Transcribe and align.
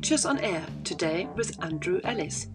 Pictures 0.00 0.24
on 0.24 0.38
Air 0.38 0.64
today 0.82 1.28
with 1.36 1.62
Andrew 1.62 2.00
Ellis. 2.04 2.46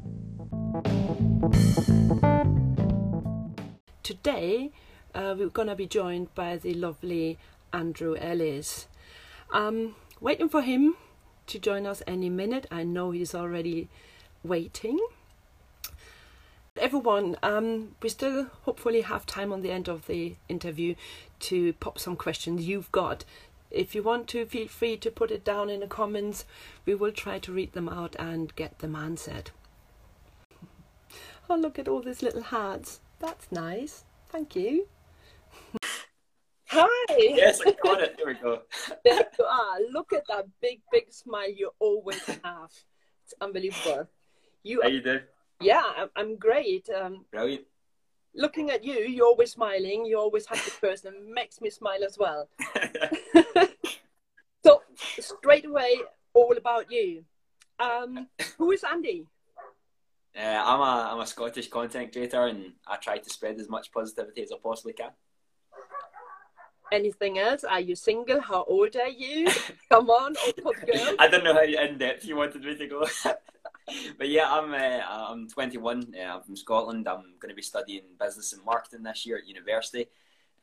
Today 4.02 4.72
uh, 5.14 5.36
we're 5.38 5.50
going 5.50 5.68
to 5.68 5.76
be 5.76 5.86
joined 5.86 6.34
by 6.34 6.58
the 6.58 6.74
lovely 6.74 7.38
Andrew 7.72 8.16
Ellis. 8.16 8.88
Um, 9.54 9.94
waiting 10.20 10.50
for 10.50 10.64
him 10.64 10.96
to 11.46 11.60
join 11.60 11.86
us 11.86 12.02
any 12.08 12.32
minute. 12.32 12.66
I 12.72 12.82
know 12.82 13.12
he's 13.12 13.36
already 13.36 13.90
waiting. 14.44 14.98
Everyone, 16.78 17.38
um, 17.44 17.94
we 18.02 18.10
still 18.10 18.48
hopefully 18.64 19.02
have 19.02 19.28
time 19.28 19.54
on 19.54 19.62
the 19.62 19.70
end 19.70 19.88
of 19.88 20.08
the 20.08 20.36
interview 20.50 20.96
to 21.42 21.74
pop 21.74 22.00
some 22.00 22.16
questions 22.16 22.68
you've 22.68 22.92
got. 22.92 23.24
If 23.72 23.96
you 23.96 24.04
want 24.04 24.28
to, 24.30 24.46
feel 24.46 24.68
free 24.68 24.98
to 24.98 25.12
put 25.12 25.32
it 25.32 25.44
down 25.44 25.70
in 25.70 25.82
the 25.82 25.88
comments. 25.88 26.46
We 26.86 26.96
will 26.96 27.12
try 27.12 27.40
to 27.40 27.52
read 27.52 27.74
them 27.74 27.90
out 27.90 28.16
and 28.18 28.56
get 28.56 28.80
them 28.80 28.96
answered. 28.96 29.52
Oh, 31.50 31.56
look 31.56 31.78
at 31.78 31.88
all 31.88 32.02
these 32.02 32.24
little 32.24 32.44
hearts. 32.44 33.02
That's 33.20 33.52
nice. 33.52 34.04
Thank 34.30 34.56
you. 34.56 34.88
Hi. 36.68 37.16
Yes, 37.18 37.62
I 37.66 37.76
got 37.84 38.02
it. 38.02 38.18
There 38.18 38.28
we 38.28 38.34
go. 38.34 38.62
there 39.04 39.26
you 39.38 39.46
are. 39.46 39.78
Look 39.92 40.12
at 40.14 40.24
that 40.30 40.46
big, 40.62 40.82
big 40.92 41.12
smile 41.14 41.50
you 41.50 41.72
always 41.80 42.24
have. 42.26 42.72
It's 43.24 43.34
unbelievable. 43.40 44.10
You. 44.64 44.82
How 44.82 44.90
you 44.90 45.02
doing? 45.02 45.22
Yeah, 45.62 46.06
I'm 46.16 46.36
great. 46.38 46.90
Um, 46.90 47.26
Brilliant. 47.32 47.66
Looking 48.36 48.70
at 48.70 48.84
you, 48.84 48.96
you're 48.96 49.26
always 49.26 49.52
smiling. 49.52 50.06
You're 50.06 50.20
always 50.20 50.46
happy 50.46 50.72
person. 50.82 51.14
Makes 51.34 51.62
me 51.62 51.70
smile 51.70 52.04
as 52.04 52.18
well. 52.18 52.50
so 54.66 54.82
straight 55.20 55.66
away, 55.66 56.02
all 56.34 56.56
about 56.58 56.92
you. 56.92 57.24
Um, 57.80 58.28
who 58.58 58.72
is 58.72 58.84
Andy? 58.84 59.26
Uh, 60.38 60.42
I'm 60.42 60.82
a 60.82 61.10
I'm 61.14 61.20
a 61.22 61.28
Scottish 61.28 61.70
content 61.70 62.12
creator, 62.12 62.46
and 62.48 62.74
I 62.86 62.98
try 62.98 63.20
to 63.20 63.30
spread 63.30 63.58
as 63.60 63.70
much 63.70 63.92
positivity 63.92 64.44
as 64.44 64.52
I 64.52 64.56
possibly 64.62 64.94
can. 64.94 65.12
Anything 66.92 67.40
else? 67.40 67.64
Are 67.64 67.80
you 67.80 67.96
single? 67.96 68.42
How 68.42 68.66
old 68.66 68.96
are 68.98 69.08
you? 69.08 69.50
Come 69.90 70.10
on, 70.10 70.36
old 70.64 70.76
girl. 70.86 71.16
I 71.20 71.30
don't 71.30 71.44
know 71.44 71.54
how 71.54 71.64
in 71.64 71.98
depth 71.98 72.26
you 72.26 72.36
wanted 72.36 72.64
me 72.64 72.76
to 72.76 72.88
go. 72.88 73.08
but 74.18 74.30
yeah, 74.30 74.52
I'm 74.52 74.74
uh, 74.74 75.32
I'm 75.32 75.48
21. 75.48 76.14
Uh, 76.18 76.22
I'm 76.22 76.42
from 76.42 76.56
Scotland. 76.56 77.08
I'm 77.08 77.36
going 77.40 77.50
to 77.50 77.56
be 77.56 77.62
studying 77.62 78.04
business 78.20 78.54
and 78.54 78.64
marketing 78.66 79.04
this 79.04 79.26
year 79.26 79.38
at 79.38 79.48
university, 79.48 80.08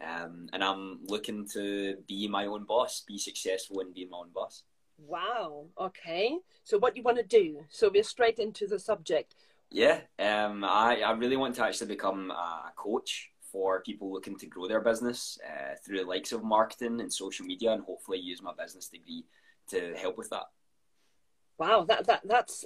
um, 0.00 0.48
and 0.52 0.62
I'm 0.62 1.00
looking 1.06 1.46
to 1.52 1.96
be 2.08 2.28
my 2.28 2.46
own 2.46 2.64
boss, 2.64 3.04
be 3.06 3.18
successful 3.18 3.80
and 3.80 3.94
be 3.94 4.06
my 4.10 4.18
own 4.18 4.30
boss. 4.34 4.64
Wow. 4.98 5.66
Okay. 5.80 6.36
So 6.64 6.78
what 6.78 6.94
do 6.94 7.00
you 7.00 7.04
want 7.04 7.18
to 7.18 7.24
do? 7.24 7.64
So 7.70 7.90
we're 7.92 8.02
straight 8.02 8.38
into 8.38 8.66
the 8.66 8.78
subject. 8.78 9.34
Yeah. 9.70 10.00
Um. 10.18 10.64
I 10.64 11.02
I 11.02 11.12
really 11.12 11.36
want 11.36 11.54
to 11.56 11.64
actually 11.64 11.88
become 11.88 12.30
a 12.30 12.72
coach 12.76 13.30
for 13.52 13.82
people 13.82 14.10
looking 14.10 14.36
to 14.38 14.46
grow 14.46 14.66
their 14.66 14.80
business 14.80 15.38
uh, 15.46 15.74
through 15.84 15.98
the 15.98 16.04
likes 16.04 16.32
of 16.32 16.42
marketing 16.42 17.00
and 17.00 17.12
social 17.12 17.46
media, 17.46 17.72
and 17.72 17.84
hopefully 17.84 18.18
use 18.18 18.42
my 18.42 18.52
business 18.58 18.88
degree 18.88 19.24
to 19.68 19.94
help 19.96 20.18
with 20.18 20.30
that. 20.30 20.46
Wow, 21.58 21.84
that 21.84 22.06
that 22.06 22.22
that's 22.24 22.64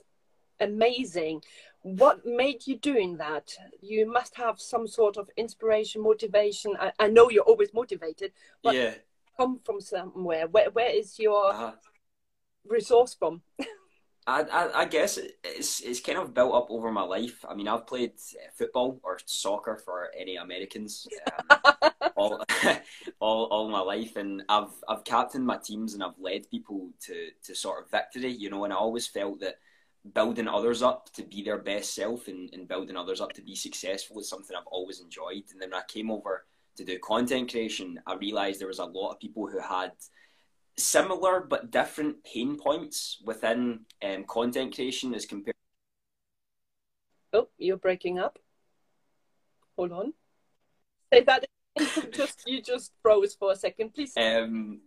amazing. 0.61 1.43
What 1.83 2.27
made 2.27 2.67
you 2.67 2.77
doing 2.79 3.17
that? 3.19 3.55
You 3.81 4.11
must 4.11 4.35
have 4.37 4.61
some 4.61 4.89
sort 4.89 5.17
of 5.17 5.31
inspiration, 5.37 6.03
motivation. 6.03 6.77
I, 6.79 6.93
I 6.99 7.09
know 7.09 7.31
you're 7.31 7.45
always 7.45 7.73
motivated, 7.73 8.33
but 8.62 8.75
yeah. 8.75 8.95
come 9.37 9.61
from 9.65 9.81
somewhere. 9.81 10.49
Where 10.49 10.71
where 10.71 10.91
is 10.91 11.19
your 11.19 11.53
uh-huh. 11.53 11.73
resource 12.69 13.15
from? 13.15 13.43
I, 14.29 14.43
I, 14.43 14.81
I 14.81 14.84
guess 14.87 15.19
it's 15.45 15.81
it's 15.81 16.01
kind 16.01 16.19
of 16.19 16.34
built 16.34 16.55
up 16.55 16.66
over 16.69 16.91
my 16.91 17.03
life. 17.03 17.45
I 17.49 17.55
mean, 17.55 17.69
I've 17.69 17.87
played 17.87 18.12
football 18.55 18.99
or 19.05 19.21
soccer 19.25 19.77
for 19.77 20.11
any 20.19 20.34
Americans 20.34 21.06
um, 21.49 21.91
all, 22.16 22.45
all 23.21 23.45
all 23.45 23.69
my 23.69 23.81
life, 23.81 24.16
and 24.16 24.43
I've 24.49 24.72
I've 24.89 25.05
captained 25.05 25.47
my 25.47 25.59
teams 25.59 25.95
and 25.95 26.03
I've 26.03 26.19
led 26.19 26.50
people 26.50 26.91
to 27.03 27.28
to 27.45 27.55
sort 27.55 27.84
of 27.84 27.91
victory. 27.91 28.33
You 28.33 28.50
know, 28.50 28.65
and 28.65 28.72
I 28.72 28.77
always 28.77 29.06
felt 29.06 29.39
that 29.41 29.59
building 30.15 30.49
others 30.49 30.83
up 30.83 31.12
to 31.12 31.22
be 31.22 31.43
their 31.43 31.59
best 31.59 31.94
self 31.94 32.28
and, 32.28 32.50
and 32.53 32.69
building 32.69 32.97
others 32.97 33.21
up 33.21 33.33
to 33.33 33.43
be 33.43 33.55
successful 33.55 34.19
is 34.19 34.28
something 34.28 34.56
I've 34.56 34.67
always 34.67 35.00
enjoyed. 35.00 35.44
And 35.50 35.61
then 35.61 35.71
when 35.71 35.81
I 35.81 35.84
came 35.89 36.11
over 36.11 36.47
to 36.77 36.84
do 36.84 36.99
content 36.99 37.50
creation, 37.50 38.00
I 38.06 38.15
realized 38.15 38.61
there 38.61 38.69
was 38.69 38.78
a 38.78 38.84
lot 38.84 39.12
of 39.12 39.21
people 39.21 39.47
who 39.47 39.61
had 39.61 39.93
similar 40.78 41.41
but 41.41 41.71
different 41.71 42.22
pain 42.25 42.56
points 42.56 43.22
within 43.25 43.81
um, 44.05 44.25
content 44.25 44.75
creation 44.75 45.15
as 45.15 45.27
compared. 45.27 45.55
Oh, 47.33 47.49
you're 47.59 47.77
breaking 47.77 48.19
up. 48.19 48.39
Hold 49.77 49.93
on. 49.93 50.12
Say 51.12 51.25
that. 51.25 51.47
just 52.12 52.43
you 52.47 52.62
just 52.62 52.93
froze 53.03 53.34
for 53.34 53.53
a 53.53 53.56
second, 53.56 53.93
please. 53.93 54.15
Um, 54.16 54.81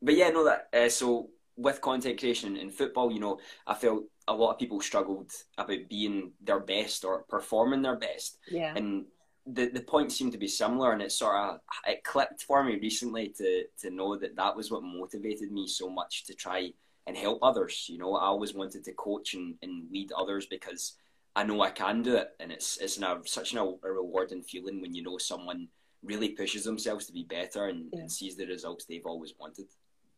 but 0.00 0.14
yeah, 0.14 0.30
no, 0.30 0.44
that 0.44 0.68
uh, 0.72 0.88
so 0.88 1.30
with 1.56 1.80
content 1.80 2.18
creation 2.18 2.56
in 2.56 2.70
football, 2.70 3.12
you 3.12 3.20
know, 3.20 3.38
I 3.66 3.74
felt 3.74 4.04
a 4.28 4.34
lot 4.34 4.52
of 4.52 4.58
people 4.58 4.80
struggled 4.80 5.30
about 5.58 5.88
being 5.88 6.32
their 6.40 6.60
best 6.60 7.04
or 7.04 7.24
performing 7.28 7.82
their 7.82 7.96
best. 7.96 8.38
Yeah. 8.50 8.74
And 8.76 9.06
the 9.46 9.68
the 9.68 9.80
points 9.80 10.16
seem 10.16 10.30
to 10.30 10.38
be 10.38 10.48
similar, 10.48 10.92
and 10.92 11.02
it 11.02 11.12
sort 11.12 11.36
of 11.36 11.60
it 11.86 12.04
clicked 12.04 12.42
for 12.42 12.62
me 12.62 12.78
recently 12.80 13.28
to 13.38 13.64
to 13.80 13.90
know 13.90 14.16
that 14.16 14.36
that 14.36 14.56
was 14.56 14.70
what 14.70 14.82
motivated 14.82 15.50
me 15.50 15.66
so 15.66 15.90
much 15.90 16.24
to 16.26 16.34
try 16.34 16.72
and 17.06 17.16
help 17.16 17.40
others. 17.42 17.86
You 17.88 17.98
know, 17.98 18.14
I 18.14 18.26
always 18.26 18.54
wanted 18.54 18.84
to 18.84 18.92
coach 18.92 19.34
and, 19.34 19.54
and 19.62 19.90
lead 19.90 20.12
others 20.12 20.46
because 20.46 20.94
I 21.34 21.42
know 21.44 21.60
I 21.62 21.70
can 21.70 22.02
do 22.02 22.16
it, 22.16 22.30
and 22.38 22.52
it's 22.52 22.76
it's 22.78 22.98
an, 22.98 23.04
such 23.24 23.52
an, 23.52 23.58
a 23.58 23.90
rewarding 23.90 24.42
feeling 24.42 24.80
when 24.80 24.94
you 24.94 25.02
know 25.02 25.18
someone 25.18 25.68
really 26.04 26.30
pushes 26.30 26.64
themselves 26.64 27.06
to 27.06 27.12
be 27.12 27.24
better 27.24 27.66
and, 27.66 27.88
yeah. 27.92 28.00
and 28.00 28.10
sees 28.10 28.36
the 28.36 28.46
results 28.46 28.84
they've 28.84 29.06
always 29.06 29.34
wanted. 29.38 29.66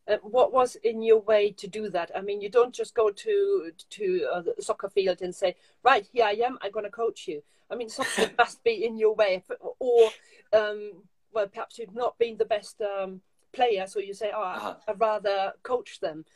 Uh, 0.07 0.17
what 0.23 0.53
was 0.53 0.77
in 0.77 1.01
your 1.03 1.21
way 1.21 1.51
to 1.51 1.67
do 1.67 1.89
that? 1.89 2.11
I 2.15 2.21
mean, 2.21 2.41
you 2.41 2.51
don't 2.51 2.75
just 2.75 2.95
go 2.95 3.11
to 3.11 3.71
to 3.91 4.29
uh, 4.33 4.43
the 4.43 4.63
soccer 4.63 4.91
field 4.91 5.23
and 5.23 5.35
say, 5.35 5.57
"Right, 5.83 6.07
here 6.13 6.25
I 6.25 6.33
am. 6.45 6.59
I'm 6.63 6.73
going 6.73 6.85
to 6.85 6.91
coach 6.91 7.27
you." 7.27 7.43
I 7.71 7.75
mean, 7.77 7.89
something 7.89 8.31
must 8.39 8.63
be 8.63 8.85
in 8.85 8.99
your 8.99 9.15
way, 9.15 9.45
or 9.79 10.11
um, 10.53 10.93
well, 11.33 11.49
perhaps 11.49 11.79
you've 11.79 11.95
not 11.95 12.19
been 12.19 12.37
the 12.37 12.45
best 12.45 12.81
um, 12.83 13.23
player, 13.53 13.87
so 13.87 13.99
you 13.99 14.13
say, 14.13 14.31
"Oh, 14.35 14.43
uh-huh. 14.43 14.75
I'd 14.87 15.01
rather 15.01 15.53
coach 15.63 16.01
them." 16.01 16.27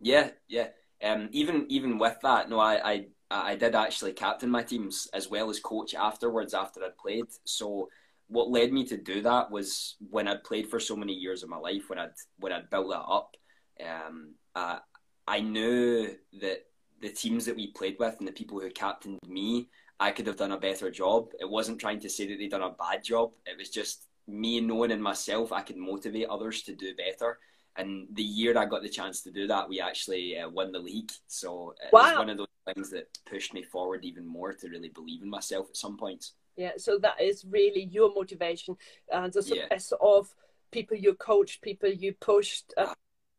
Yeah, 0.00 0.30
yeah. 0.48 0.68
Um, 1.02 1.28
even 1.32 1.66
even 1.68 1.98
with 1.98 2.18
that, 2.22 2.50
no, 2.50 2.58
I, 2.58 2.92
I 2.92 3.06
I 3.30 3.56
did 3.56 3.74
actually 3.74 4.12
captain 4.12 4.50
my 4.50 4.62
teams 4.62 5.08
as 5.12 5.28
well 5.28 5.50
as 5.50 5.58
coach 5.60 5.94
afterwards 5.94 6.54
after 6.54 6.84
I'd 6.84 6.98
played. 6.98 7.26
So 7.44 7.88
what 8.28 8.50
led 8.50 8.72
me 8.72 8.84
to 8.86 8.96
do 8.96 9.22
that 9.22 9.50
was 9.50 9.96
when 10.10 10.28
I'd 10.28 10.44
played 10.44 10.68
for 10.68 10.80
so 10.80 10.96
many 10.96 11.12
years 11.12 11.42
of 11.42 11.48
my 11.48 11.58
life, 11.58 11.88
when 11.88 11.98
I'd 11.98 12.10
when 12.38 12.52
I'd 12.52 12.70
built 12.70 12.88
that 12.90 13.00
up, 13.00 13.36
um, 13.84 14.34
uh, 14.54 14.78
I 15.26 15.40
knew 15.40 16.14
that 16.40 16.66
the 17.00 17.10
teams 17.10 17.44
that 17.44 17.56
we 17.56 17.72
played 17.72 17.96
with 17.98 18.16
and 18.18 18.26
the 18.26 18.32
people 18.32 18.60
who 18.60 18.70
captained 18.70 19.20
me, 19.28 19.68
I 20.00 20.10
could 20.10 20.26
have 20.26 20.36
done 20.36 20.52
a 20.52 20.58
better 20.58 20.90
job. 20.90 21.28
It 21.38 21.48
wasn't 21.48 21.80
trying 21.80 22.00
to 22.00 22.10
say 22.10 22.26
that 22.26 22.38
they'd 22.38 22.50
done 22.50 22.62
a 22.62 22.70
bad 22.70 23.04
job. 23.04 23.32
It 23.44 23.58
was 23.58 23.70
just 23.70 24.06
me 24.26 24.60
knowing 24.60 24.90
in 24.90 25.00
myself 25.00 25.52
I 25.52 25.62
could 25.62 25.76
motivate 25.76 26.28
others 26.28 26.62
to 26.62 26.74
do 26.74 26.94
better. 26.96 27.38
And 27.76 28.08
the 28.12 28.22
year 28.22 28.56
I 28.56 28.64
got 28.64 28.82
the 28.82 28.88
chance 28.88 29.22
to 29.22 29.30
do 29.30 29.46
that, 29.48 29.68
we 29.68 29.80
actually 29.80 30.38
uh, 30.38 30.48
won 30.48 30.72
the 30.72 30.78
league. 30.78 31.12
So 31.26 31.74
it 31.82 31.92
wow. 31.92 32.02
was 32.02 32.18
one 32.18 32.30
of 32.30 32.38
those 32.38 32.46
things 32.64 32.90
that 32.90 33.06
pushed 33.28 33.52
me 33.52 33.62
forward 33.62 34.04
even 34.04 34.26
more 34.26 34.52
to 34.54 34.68
really 34.68 34.88
believe 34.88 35.22
in 35.22 35.28
myself 35.28 35.68
at 35.68 35.76
some 35.76 35.96
points. 35.96 36.32
Yeah, 36.56 36.72
so 36.78 36.98
that 36.98 37.20
is 37.20 37.44
really 37.48 37.84
your 37.84 38.12
motivation 38.14 38.76
and 39.12 39.32
the 39.32 39.42
success 39.42 39.92
yeah. 39.92 40.08
of 40.08 40.34
people 40.70 40.96
you 40.96 41.14
coached, 41.14 41.60
people 41.60 41.90
you 41.90 42.14
pushed, 42.14 42.72
uh, 42.76 42.94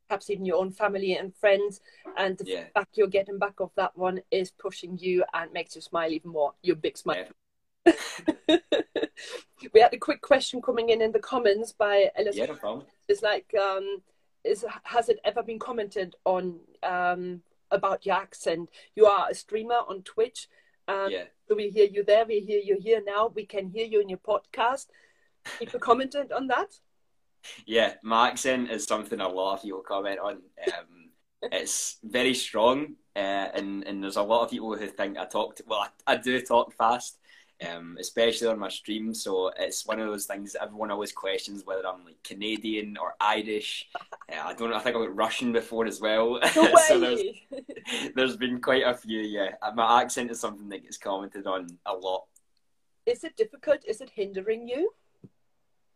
perhaps 0.08 0.30
even 0.30 0.46
your 0.46 0.58
own 0.58 0.72
family 0.72 1.14
and 1.14 1.36
friends, 1.36 1.82
and 2.18 2.38
the 2.38 2.46
yeah. 2.46 2.64
feedback 2.64 2.90
you're 2.94 3.08
getting 3.08 3.40
back 3.40 3.60
of 3.60 3.72
that 3.76 3.98
one 3.98 4.22
is 4.32 4.52
pushing 4.52 4.98
you 4.98 5.24
and 5.34 5.52
makes 5.52 5.76
you 5.76 5.82
smile 5.82 6.12
even 6.12 6.32
more. 6.32 6.54
Your 6.62 6.76
big 6.76 6.98
smile. 6.98 7.26
Yeah. 7.86 7.88
we 9.74 9.80
had 9.80 9.94
a 9.94 9.98
quick 9.98 10.22
question 10.22 10.62
coming 10.62 10.90
in 10.90 11.02
in 11.02 11.12
the 11.12 11.20
comments 11.20 11.72
by 11.72 12.10
Elizabeth. 12.18 12.60
Yeah, 12.64 12.70
no. 12.70 12.84
It's 13.08 13.22
like, 13.22 13.54
um, 13.60 14.02
is 14.44 14.66
has 14.84 15.10
it 15.10 15.20
ever 15.24 15.44
been 15.44 15.60
commented 15.60 16.16
on 16.26 16.60
um, 16.84 17.42
about 17.72 18.06
your 18.06 18.16
accent? 18.16 18.70
You 18.96 19.06
are 19.06 19.28
a 19.30 19.36
streamer 19.36 19.82
on 19.88 20.04
Twitch. 20.04 20.48
Um, 20.88 21.12
yeah. 21.12 21.24
So 21.48 21.56
we 21.56 21.70
hear 21.70 21.86
you 21.86 22.04
there, 22.04 22.26
we 22.26 22.40
hear 22.40 22.62
you 22.64 22.78
here 22.82 23.02
now, 23.06 23.32
we 23.34 23.46
can 23.46 23.70
hear 23.70 23.86
you 23.86 24.02
in 24.02 24.10
your 24.10 24.20
podcast. 24.20 24.88
People 25.60 25.80
commented 25.80 26.32
on 26.32 26.48
that? 26.48 26.74
Yeah, 27.66 27.94
my 28.04 28.30
accent 28.30 28.70
is 28.72 28.84
something 28.86 29.20
a 29.20 29.28
lot 29.28 29.56
of 29.56 29.62
people 29.64 29.82
comment 29.82 30.20
on. 30.20 30.34
Um, 30.34 31.12
it's 31.44 31.98
very 32.04 32.34
strong, 32.34 32.96
uh, 33.16 33.20
and, 33.54 33.86
and 33.86 34.04
there's 34.04 34.18
a 34.18 34.22
lot 34.24 34.44
of 34.44 34.50
people 34.50 34.76
who 34.76 34.88
think 34.88 35.18
I 35.18 35.26
talk, 35.26 35.58
well, 35.66 35.88
I, 36.08 36.14
I 36.14 36.18
do 36.18 36.42
talk 36.42 36.74
fast. 36.74 37.20
Um, 37.68 37.98
especially 38.00 38.48
on 38.48 38.60
my 38.60 38.70
stream. 38.70 39.16
So 39.16 39.52
it's 39.58 39.84
one 39.84 40.00
of 40.00 40.06
those 40.06 40.28
things 40.28 40.56
everyone 40.62 40.92
always 40.92 41.12
questions 41.12 41.64
whether 41.66 41.88
I'm 41.88 42.06
like 42.06 42.22
Canadian 42.24 42.98
or 42.98 43.16
Irish. 43.20 43.88
Uh, 44.30 44.42
I 44.44 44.54
don't 44.54 44.70
know. 44.70 44.76
I 44.76 44.80
think 44.80 44.94
I 44.94 45.00
went 45.00 45.16
Russian 45.16 45.54
before 45.54 45.86
as 45.86 46.02
well. 46.02 46.42
No 46.54 46.76
so 46.90 47.00
there's, 47.00 47.22
There's 48.16 48.36
been 48.36 48.60
quite 48.60 48.84
a 48.84 48.94
few, 48.94 49.22
yeah. 49.22 49.52
My 49.74 50.02
accent 50.02 50.32
is 50.32 50.40
something 50.42 50.68
that 50.70 50.84
gets 50.84 50.98
commented 50.98 51.48
on 51.48 51.68
a 51.86 51.94
lot. 51.94 52.26
Is 53.06 53.24
it 53.24 53.38
difficult? 53.38 53.86
Is 53.88 54.02
it 54.02 54.10
hindering 54.10 54.68
you? 54.68 54.92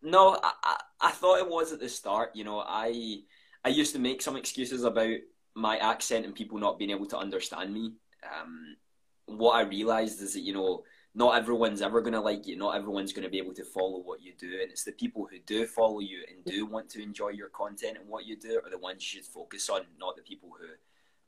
No, 0.02 0.40
I, 0.42 0.52
I, 0.64 0.78
I 1.02 1.12
thought 1.12 1.40
it 1.40 1.50
was 1.50 1.74
at 1.74 1.80
the 1.80 1.90
start. 1.90 2.32
You 2.36 2.44
know, 2.44 2.64
I 2.66 3.20
I 3.64 3.70
used 3.70 3.94
to 3.94 4.00
make 4.00 4.22
some 4.22 4.38
excuses 4.38 4.84
about 4.84 5.18
my 5.54 5.78
accent 5.78 6.26
and 6.26 6.34
people 6.34 6.58
not 6.58 6.80
being 6.80 6.92
able 6.92 7.06
to 7.08 7.18
understand 7.18 7.74
me. 7.74 7.94
Um, 8.24 8.78
what 9.26 9.54
I 9.54 9.62
realized 9.62 10.22
is 10.22 10.34
that 10.34 10.42
you 10.42 10.54
know 10.54 10.84
not 11.14 11.38
everyone's 11.38 11.82
ever 11.82 12.02
going 12.02 12.14
to 12.14 12.22
like 12.22 12.48
you. 12.48 12.56
Not 12.56 12.76
everyone's 12.76 13.12
going 13.12 13.24
to 13.24 13.30
be 13.30 13.38
able 13.38 13.54
to 13.56 13.66
follow 13.66 14.00
what 14.00 14.22
you 14.22 14.34
do, 14.38 14.48
and 14.62 14.72
it's 14.72 14.84
the 14.84 14.94
people 14.94 15.28
who 15.30 15.40
do 15.46 15.66
follow 15.66 16.00
you 16.00 16.24
and 16.30 16.44
do 16.46 16.66
want 16.66 16.90
to 16.92 17.04
enjoy 17.04 17.30
your 17.30 17.50
content 17.50 17.98
and 18.00 18.08
what 18.08 18.26
you 18.26 18.38
do 18.38 18.62
are 18.64 18.70
the 18.70 18.78
ones 18.78 19.02
you 19.02 19.20
should 19.20 19.30
focus 19.30 19.70
on, 19.70 19.82
not 20.00 20.16
the 20.16 20.22
people 20.22 20.50
who 20.58 20.68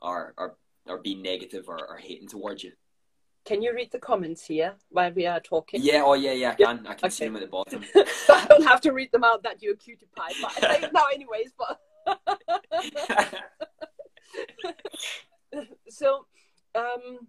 are 0.00 0.34
are 0.38 0.56
are 0.86 0.98
being 0.98 1.22
negative 1.22 1.68
or, 1.68 1.78
are 1.88 1.98
hating 1.98 2.28
towards 2.28 2.62
you. 2.62 2.72
Can 3.44 3.60
you 3.60 3.74
read 3.74 3.92
the 3.92 3.98
comments 3.98 4.46
here 4.46 4.74
while 4.88 5.12
we 5.12 5.26
are 5.26 5.40
talking? 5.40 5.80
Yeah, 5.82 6.02
oh 6.04 6.14
yeah, 6.14 6.32
yeah, 6.32 6.50
I 6.52 6.54
can. 6.54 6.86
I 6.86 6.94
can 6.94 7.06
okay. 7.06 7.08
see 7.10 7.24
them 7.26 7.36
at 7.36 7.42
the 7.42 7.48
bottom. 7.48 7.84
I 7.94 8.46
don't 8.48 8.64
have 8.64 8.80
to 8.82 8.92
read 8.92 9.12
them 9.12 9.24
out 9.24 9.42
that 9.42 9.62
you're 9.62 9.74
a 9.74 9.76
cutie 9.76 10.08
pie, 10.16 10.32
but 10.40 10.64
I 10.64 10.80
say 10.80 10.88
now 10.92 11.04
anyways. 11.12 11.52
But 11.58 11.78
so, 15.88 16.26
um, 16.74 17.28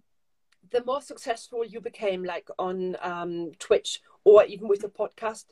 the 0.70 0.84
more 0.84 1.00
successful 1.00 1.64
you 1.64 1.80
became, 1.80 2.24
like 2.24 2.48
on 2.58 2.96
um, 3.02 3.52
Twitch 3.58 4.00
or 4.24 4.44
even 4.44 4.68
with 4.68 4.80
the 4.80 4.88
podcast, 4.88 5.44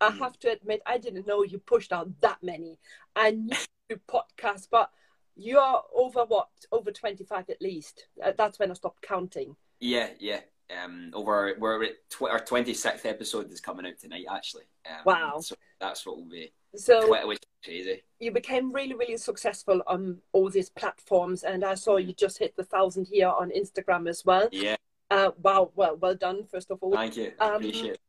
I 0.00 0.10
mm. 0.10 0.18
have 0.18 0.38
to 0.40 0.50
admit 0.50 0.82
I 0.86 0.98
didn't 0.98 1.26
know 1.26 1.42
you 1.42 1.58
pushed 1.58 1.92
out 1.92 2.08
that 2.20 2.38
many. 2.42 2.78
I 3.14 3.32
knew 3.32 3.56
you 3.88 4.00
podcast, 4.08 4.68
but 4.70 4.90
you 5.36 5.58
are 5.58 5.82
over 5.94 6.24
what? 6.24 6.48
Over 6.70 6.90
twenty 6.90 7.24
five 7.24 7.48
at 7.50 7.62
least. 7.62 8.06
Uh, 8.22 8.32
that's 8.36 8.58
when 8.58 8.70
I 8.70 8.74
stopped 8.74 9.02
counting. 9.02 9.56
Yeah, 9.80 10.08
yeah. 10.18 10.40
Um, 10.82 11.10
over 11.12 11.54
we're 11.58 11.84
at 11.84 12.08
tw- 12.10 12.22
our 12.22 12.40
twenty 12.40 12.74
sixth 12.74 13.04
episode 13.06 13.52
is 13.52 13.60
coming 13.60 13.86
out 13.86 13.98
tonight. 13.98 14.26
Actually. 14.30 14.64
Um, 14.88 15.02
wow. 15.04 15.40
So 15.40 15.54
that's 15.80 16.06
what 16.06 16.16
will 16.16 16.28
be. 16.28 16.52
So 16.74 17.26
which 17.26 17.38
is 17.38 17.64
crazy. 17.64 18.02
You 18.18 18.30
became 18.30 18.72
really, 18.72 18.94
really 18.94 19.18
successful 19.18 19.82
on 19.86 20.18
all 20.32 20.48
these 20.48 20.70
platforms, 20.70 21.42
and 21.42 21.64
I 21.64 21.74
saw 21.74 21.96
you 21.96 22.12
just 22.12 22.38
hit 22.38 22.56
the 22.56 22.64
thousand 22.64 23.08
here 23.10 23.28
on 23.28 23.50
Instagram 23.50 24.08
as 24.08 24.24
well. 24.24 24.48
Yeah. 24.52 24.76
Uh, 25.10 25.32
wow. 25.42 25.70
Well, 25.74 25.96
well 25.96 26.14
done. 26.14 26.44
First 26.50 26.70
of 26.70 26.78
all. 26.80 26.92
Thank 26.92 27.16
you. 27.16 27.32
Um, 27.38 27.56
Appreciate. 27.56 27.94
It. 27.94 28.00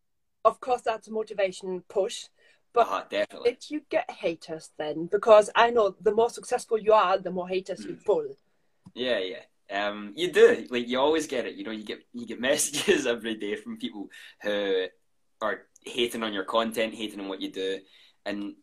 Of 0.46 0.60
course, 0.60 0.82
that's 0.82 1.08
a 1.08 1.12
motivation 1.12 1.84
push. 1.90 2.26
But 2.74 2.88
uh-huh, 2.88 3.04
definitely. 3.10 3.52
did 3.52 3.70
you 3.70 3.82
get 3.90 4.10
haters 4.10 4.72
then? 4.78 5.06
Because 5.06 5.50
I 5.56 5.70
know 5.70 5.96
the 6.02 6.14
more 6.14 6.30
successful 6.30 6.80
you 6.80 6.94
are, 6.94 7.18
the 7.20 7.32
more 7.32 7.48
haters 7.48 7.86
mm. 7.86 7.90
you 7.90 7.98
pull. 8.04 8.26
Yeah, 8.96 9.20
yeah. 9.20 9.42
Um, 9.72 10.14
you 10.16 10.32
do. 10.32 10.66
Like 10.70 10.88
you 10.88 11.00
always 11.00 11.28
get 11.28 11.46
it. 11.46 11.56
You 11.56 11.66
know, 11.66 11.72
you 11.72 11.84
get 11.84 12.00
you 12.14 12.26
get 12.26 12.40
messages 12.50 13.06
every 13.06 13.36
day 13.36 13.56
from 13.56 13.78
people 13.78 14.10
who 14.42 14.86
are 15.42 15.62
hating 15.86 16.24
on 16.24 16.34
your 16.34 16.46
content, 16.46 16.96
hating 16.96 17.20
on 17.20 17.28
what 17.28 17.42
you 17.42 17.52
do, 17.52 17.80
and 18.26 18.56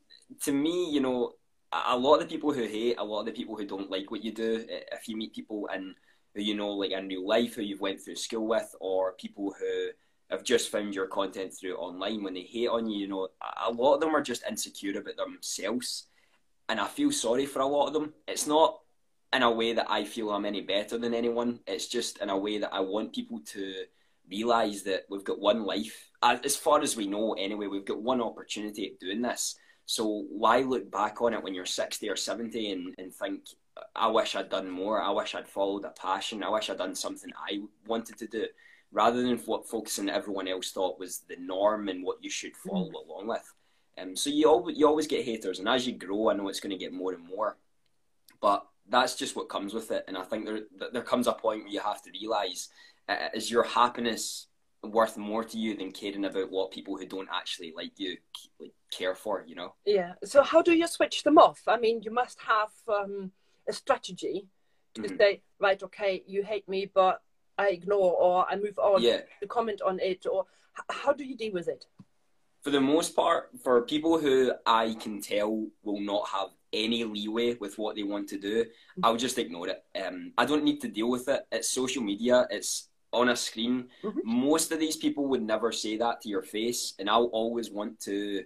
to 0.43 0.53
me, 0.53 0.91
you 0.91 1.01
know, 1.01 1.33
a 1.73 1.97
lot 1.97 2.15
of 2.15 2.21
the 2.21 2.27
people 2.27 2.53
who 2.53 2.65
hate, 2.65 2.97
a 2.99 3.05
lot 3.05 3.21
of 3.21 3.27
the 3.27 3.33
people 3.33 3.57
who 3.57 3.65
don't 3.65 3.91
like 3.91 4.11
what 4.11 4.25
you 4.25 4.33
do, 4.33 4.65
eh, 4.69 4.81
if 4.93 5.09
you 5.09 5.17
meet 5.17 5.35
people 5.35 5.69
in 5.75 5.95
who 6.35 6.43
you 6.43 6.55
know, 6.55 6.71
like 6.71 6.93
in 6.93 7.09
real 7.09 7.27
life, 7.27 7.55
who 7.55 7.63
you've 7.63 7.81
went 7.81 8.01
through 8.01 8.17
school 8.17 8.47
with, 8.47 8.75
or 8.81 9.13
people 9.13 9.55
who 9.59 9.89
have 10.31 10.45
just 10.45 10.71
found 10.71 10.95
your 10.95 11.07
content 11.07 11.53
through 11.53 11.77
online, 11.77 12.23
when 12.23 12.35
they 12.35 12.43
hate 12.43 12.69
on 12.69 12.89
you, 12.89 13.01
you 13.01 13.09
know, 13.09 13.29
a 13.67 13.71
lot 13.71 13.95
of 13.95 14.01
them 14.01 14.15
are 14.15 14.23
just 14.23 14.45
insecure 14.49 14.99
about 14.99 15.17
themselves, 15.17 16.07
and 16.69 16.81
I 16.81 16.87
feel 16.87 17.11
sorry 17.11 17.47
for 17.47 17.61
a 17.61 17.67
lot 17.67 17.89
of 17.89 17.93
them. 17.93 18.15
It's 18.29 18.47
not 18.47 18.79
in 19.33 19.43
a 19.43 19.51
way 19.51 19.73
that 19.73 19.91
I 19.91 20.05
feel 20.05 20.31
I'm 20.31 20.45
any 20.45 20.61
better 20.61 20.99
than 20.99 21.15
anyone. 21.15 21.61
It's 21.67 21.89
just 21.89 22.19
in 22.19 22.31
a 22.31 22.39
way 22.39 22.59
that 22.59 22.73
I 22.73 22.81
want 22.81 23.15
people 23.15 23.41
to 23.41 23.85
realize 24.31 24.83
that 24.85 25.05
we've 25.09 25.25
got 25.25 25.41
one 25.41 25.65
life. 25.65 26.09
As 26.23 26.57
far 26.57 26.81
as 26.81 26.97
we 26.97 27.07
know, 27.07 27.33
anyway, 27.35 27.67
we've 27.67 27.85
got 27.85 28.03
one 28.03 28.21
opportunity 28.21 28.87
at 28.87 29.01
doing 29.01 29.23
this. 29.23 29.57
So 29.87 30.27
why 30.31 30.61
look 30.61 30.91
back 30.91 31.21
on 31.21 31.35
it 31.35 31.43
when 31.43 31.55
you're 31.55 31.67
60 31.67 32.09
or 32.09 32.17
70 32.17 32.73
and, 32.73 32.95
and 32.99 33.13
think, 33.13 33.43
I 33.97 34.09
wish 34.09 34.37
I'd 34.37 34.51
done 34.51 34.71
more. 34.71 35.01
I 35.01 35.11
wish 35.11 35.35
I'd 35.35 35.49
followed 35.49 35.85
a 35.85 35.91
passion. 35.91 36.43
I 36.43 36.51
wish 36.51 36.71
I'd 36.71 36.79
done 36.79 36.95
something 36.95 37.31
I 37.37 37.61
wanted 37.87 38.19
to 38.19 38.27
do, 38.27 38.47
rather 38.93 39.23
than 39.23 39.39
what 39.39 39.69
focusing 39.69 40.09
everyone 40.09 40.49
else 40.49 40.73
thought 40.73 40.99
was 40.99 41.23
the 41.29 41.37
norm 41.37 41.89
and 41.89 42.05
what 42.05 42.23
you 42.23 42.31
should 42.31 42.57
follow 42.57 42.91
mm. 42.91 43.09
along 43.09 43.29
with. 43.29 43.55
Um, 43.99 44.17
so 44.17 44.31
you 44.31 44.49
always 44.49 44.79
you 44.79 44.87
always 44.87 45.07
get 45.07 45.25
haters, 45.25 45.59
and 45.59 45.69
as 45.69 45.87
you 45.87 45.95
grow, 45.95 46.31
I 46.31 46.35
know 46.35 46.49
it's 46.49 46.61
going 46.61 46.71
to 46.71 46.85
get 46.85 46.93
more 46.93 47.13
and 47.13 47.27
more. 47.27 47.57
But 48.41 48.67
that's 48.89 49.15
just 49.15 49.37
what 49.37 49.49
comes 49.49 49.75
with 49.75 49.91
it. 49.91 50.05
And 50.09 50.17
I 50.17 50.23
think 50.23 50.47
there 50.47 50.61
there 50.93 51.03
comes 51.03 51.27
a 51.27 51.33
point 51.33 51.65
where 51.65 51.73
you 51.73 51.81
have 51.81 52.03
to 52.03 52.11
realize 52.11 52.69
uh, 53.09 53.29
is 53.35 53.51
your 53.51 53.65
happiness 53.65 54.47
worth 54.83 55.17
more 55.17 55.45
to 55.45 55.59
you 55.59 55.77
than 55.77 55.93
caring 55.93 56.25
about 56.25 56.51
what 56.51 56.71
people 56.71 56.97
who 56.97 57.07
don't 57.07 57.29
actually 57.33 57.73
like 57.77 57.93
you 57.97 58.17
like 58.59 58.73
care 58.91 59.15
for. 59.15 59.45
You 59.47 59.55
know? 59.55 59.75
Yeah. 59.85 60.15
So 60.25 60.43
how 60.43 60.63
do 60.63 60.73
you 60.73 60.87
switch 60.87 61.23
them 61.23 61.39
off? 61.39 61.61
I 61.67 61.79
mean, 61.79 62.03
you 62.03 62.11
must 62.11 62.39
have 62.41 62.71
um, 62.89 63.33
a 63.69 63.73
strategy 63.73 64.47
to 64.95 65.03
mm-hmm. 65.03 65.17
say, 65.17 65.43
right, 65.59 65.83
okay, 65.83 66.23
you 66.27 66.43
hate 66.43 66.69
me, 66.69 66.91
but 66.93 67.23
I 67.59 67.69
ignore 67.69 68.15
or 68.15 68.47
I 68.51 68.57
move 68.57 68.79
on 68.79 69.03
yeah. 69.03 69.21
to 69.41 69.47
comment 69.47 69.83
on 69.83 70.01
it, 70.01 70.27
or 70.27 70.47
how 70.91 71.13
do 71.13 71.25
you 71.25 71.37
deal 71.37 71.53
with 71.53 71.69
it? 71.69 71.85
For 72.63 72.71
the 72.71 72.81
most 72.81 73.15
part, 73.17 73.51
for 73.63 73.83
people 73.83 74.19
who 74.19 74.53
I 74.67 74.95
can 75.01 75.21
tell 75.21 75.67
will 75.83 76.01
not 76.01 76.29
have 76.29 76.49
any 76.73 77.05
leeway 77.05 77.55
with 77.55 77.79
what 77.79 77.97
they 77.97 78.03
want 78.03 78.29
to 78.31 78.39
do, 78.39 78.65
mm-hmm. 78.65 79.05
I'll 79.05 79.17
just 79.17 79.39
ignore 79.39 79.69
it. 79.69 79.85
Um, 80.03 80.33
I 80.37 80.45
don't 80.45 80.65
need 80.65 80.81
to 80.83 80.89
deal 80.89 81.11
with 81.11 81.29
it. 81.29 81.47
It's 81.53 81.71
social 81.71 82.03
media. 82.03 82.47
It's 82.51 82.90
on 83.13 83.29
a 83.29 83.37
screen. 83.37 83.89
Mm-hmm. 84.03 84.21
Most 84.25 84.73
of 84.73 84.81
these 84.81 84.97
people 84.97 85.27
would 85.27 85.43
never 85.43 85.73
say 85.73 85.97
that 85.97 86.21
to 86.23 86.29
your 86.29 86.43
face, 86.43 86.95
and 86.99 87.09
I'll 87.09 87.27
always 87.27 87.71
want 87.71 88.01
to. 88.01 88.45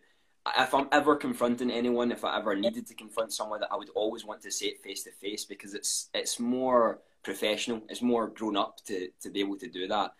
If 0.58 0.74
I'm 0.74 0.88
ever 0.92 1.16
confronting 1.16 1.70
anyone, 1.70 2.12
if 2.12 2.24
I 2.24 2.38
ever 2.38 2.54
needed 2.54 2.86
to 2.88 2.94
confront 2.94 3.32
someone, 3.32 3.60
that 3.60 3.72
I 3.72 3.76
would 3.76 3.88
always 3.94 4.26
want 4.26 4.42
to 4.42 4.50
say 4.50 4.66
it 4.66 4.82
face 4.82 5.02
to 5.04 5.10
face 5.12 5.44
because 5.44 5.74
it's 5.74 6.10
it's 6.12 6.38
more 6.38 7.00
professional. 7.22 7.82
It's 7.88 8.02
more 8.02 8.28
grown 8.28 8.56
up 8.56 8.84
to 8.86 9.08
to 9.20 9.30
be 9.30 9.40
able 9.40 9.58
to 9.58 9.68
do 9.68 9.88
that. 9.88 10.12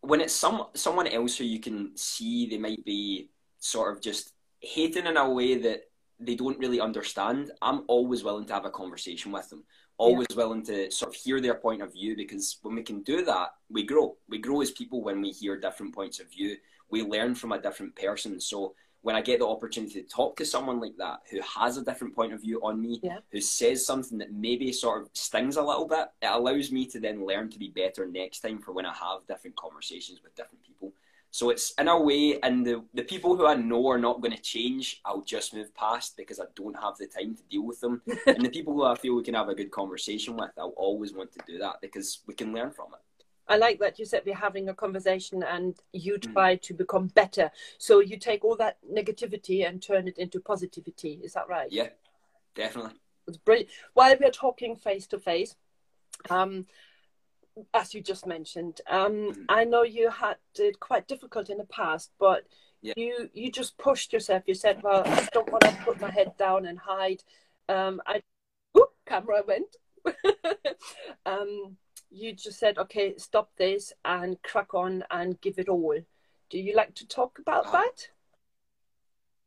When 0.00 0.20
it's 0.20 0.34
some 0.34 0.66
someone 0.74 1.06
else 1.06 1.36
who 1.36 1.44
you 1.44 1.60
can 1.60 1.96
see, 1.96 2.46
they 2.46 2.58
might 2.58 2.84
be 2.84 3.30
sort 3.58 3.94
of 3.94 4.02
just 4.02 4.32
hating 4.60 5.06
in 5.06 5.16
a 5.16 5.30
way 5.30 5.58
that 5.58 5.84
they 6.24 6.34
don't 6.34 6.58
really 6.58 6.80
understand, 6.80 7.50
I'm 7.60 7.84
always 7.88 8.24
willing 8.24 8.46
to 8.46 8.54
have 8.54 8.64
a 8.64 8.70
conversation 8.70 9.32
with 9.32 9.48
them. 9.50 9.64
Always 9.98 10.26
yeah. 10.30 10.36
willing 10.36 10.64
to 10.66 10.90
sort 10.90 11.14
of 11.14 11.20
hear 11.20 11.40
their 11.40 11.54
point 11.54 11.82
of 11.82 11.92
view 11.92 12.16
because 12.16 12.58
when 12.62 12.74
we 12.74 12.82
can 12.82 13.02
do 13.02 13.24
that, 13.24 13.54
we 13.70 13.84
grow. 13.84 14.16
We 14.28 14.38
grow 14.38 14.60
as 14.60 14.70
people 14.70 15.02
when 15.02 15.20
we 15.20 15.30
hear 15.30 15.58
different 15.58 15.94
points 15.94 16.20
of 16.20 16.30
view. 16.30 16.56
We 16.90 17.02
learn 17.02 17.34
from 17.34 17.52
a 17.52 17.60
different 17.60 17.94
person. 17.96 18.40
So 18.40 18.74
when 19.02 19.16
I 19.16 19.20
get 19.20 19.40
the 19.40 19.46
opportunity 19.46 20.00
to 20.00 20.08
talk 20.08 20.36
to 20.36 20.46
someone 20.46 20.80
like 20.80 20.96
that 20.96 21.20
who 21.30 21.40
has 21.40 21.76
a 21.76 21.84
different 21.84 22.14
point 22.14 22.32
of 22.32 22.40
view 22.40 22.60
on 22.62 22.80
me, 22.80 23.00
yeah. 23.02 23.18
who 23.30 23.40
says 23.40 23.84
something 23.84 24.16
that 24.18 24.32
maybe 24.32 24.72
sort 24.72 25.02
of 25.02 25.10
stings 25.12 25.56
a 25.56 25.62
little 25.62 25.86
bit, 25.86 26.08
it 26.22 26.30
allows 26.30 26.70
me 26.70 26.86
to 26.86 27.00
then 27.00 27.26
learn 27.26 27.50
to 27.50 27.58
be 27.58 27.68
better 27.68 28.06
next 28.06 28.40
time 28.40 28.60
for 28.60 28.72
when 28.72 28.86
I 28.86 28.94
have 28.94 29.26
different 29.26 29.56
conversations 29.56 30.20
with 30.22 30.34
different 30.36 30.62
people. 30.64 30.92
So 31.32 31.48
it's 31.48 31.72
in 31.78 31.88
a 31.88 31.98
way, 31.98 32.38
and 32.42 32.64
the, 32.64 32.84
the 32.92 33.04
people 33.04 33.34
who 33.34 33.46
I 33.46 33.54
know 33.54 33.88
are 33.88 33.98
not 33.98 34.20
going 34.20 34.36
to 34.36 34.42
change, 34.42 35.00
I'll 35.06 35.22
just 35.22 35.54
move 35.54 35.74
past 35.74 36.14
because 36.14 36.38
I 36.38 36.44
don't 36.54 36.78
have 36.78 36.98
the 36.98 37.06
time 37.06 37.34
to 37.34 37.42
deal 37.44 37.62
with 37.62 37.80
them. 37.80 38.02
and 38.26 38.44
the 38.44 38.50
people 38.50 38.74
who 38.74 38.84
I 38.84 38.94
feel 38.94 39.16
we 39.16 39.22
can 39.22 39.32
have 39.32 39.48
a 39.48 39.54
good 39.54 39.70
conversation 39.70 40.36
with, 40.36 40.50
I'll 40.58 40.74
always 40.76 41.14
want 41.14 41.32
to 41.32 41.40
do 41.46 41.58
that 41.58 41.76
because 41.80 42.18
we 42.26 42.34
can 42.34 42.52
learn 42.52 42.70
from 42.70 42.88
it. 42.92 43.24
I 43.48 43.56
like 43.56 43.78
that 43.80 43.98
you 43.98 44.04
said 44.04 44.22
we're 44.26 44.34
having 44.34 44.68
a 44.68 44.74
conversation 44.74 45.42
and 45.42 45.74
you 45.94 46.18
mm. 46.18 46.32
try 46.34 46.56
mm. 46.56 46.62
to 46.62 46.74
become 46.74 47.06
better. 47.06 47.50
So 47.78 48.00
you 48.00 48.18
take 48.18 48.44
all 48.44 48.56
that 48.56 48.76
negativity 48.90 49.66
and 49.66 49.82
turn 49.82 50.08
it 50.08 50.18
into 50.18 50.38
positivity. 50.38 51.18
Is 51.24 51.32
that 51.32 51.48
right? 51.48 51.72
Yeah, 51.72 51.88
definitely. 52.54 52.92
It's 53.26 53.38
brilliant. 53.38 53.70
While 53.94 54.14
we're 54.20 54.30
talking 54.30 54.76
face 54.76 55.06
to 55.08 55.18
face, 55.18 55.56
um, 56.28 56.66
as 57.74 57.94
you 57.94 58.00
just 58.00 58.26
mentioned, 58.26 58.80
um, 58.88 59.12
mm-hmm. 59.12 59.42
I 59.48 59.64
know 59.64 59.82
you 59.82 60.10
had 60.10 60.36
it 60.56 60.80
quite 60.80 61.08
difficult 61.08 61.50
in 61.50 61.58
the 61.58 61.64
past, 61.64 62.10
but 62.18 62.44
yeah. 62.80 62.94
you 62.96 63.30
you 63.34 63.50
just 63.50 63.76
pushed 63.78 64.12
yourself. 64.12 64.44
You 64.46 64.54
said, 64.54 64.82
"Well, 64.82 65.02
I 65.04 65.28
don't 65.32 65.50
want 65.50 65.64
to 65.64 65.76
put 65.84 66.00
my 66.00 66.10
head 66.10 66.36
down 66.38 66.66
and 66.66 66.78
hide." 66.78 67.22
Um, 67.68 68.00
I, 68.06 68.22
whoop, 68.72 68.90
camera 69.06 69.42
went. 69.46 69.76
um, 71.26 71.76
you 72.10 72.32
just 72.32 72.58
said, 72.58 72.78
"Okay, 72.78 73.16
stop 73.18 73.50
this 73.56 73.92
and 74.04 74.40
crack 74.42 74.74
on 74.74 75.04
and 75.10 75.40
give 75.40 75.58
it 75.58 75.68
all." 75.68 75.98
Do 76.50 76.58
you 76.58 76.74
like 76.74 76.94
to 76.96 77.06
talk 77.06 77.38
about 77.38 77.66
uh, 77.66 77.72
that? 77.72 78.08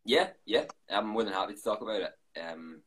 Yeah, 0.06 0.30
yeah, 0.46 0.66
I'm 0.90 1.08
more 1.08 1.24
than 1.24 1.34
happy 1.34 1.56
to 1.56 1.62
talk 1.62 1.82
about 1.82 2.02
it. 2.02 2.14
Um, 2.40 2.82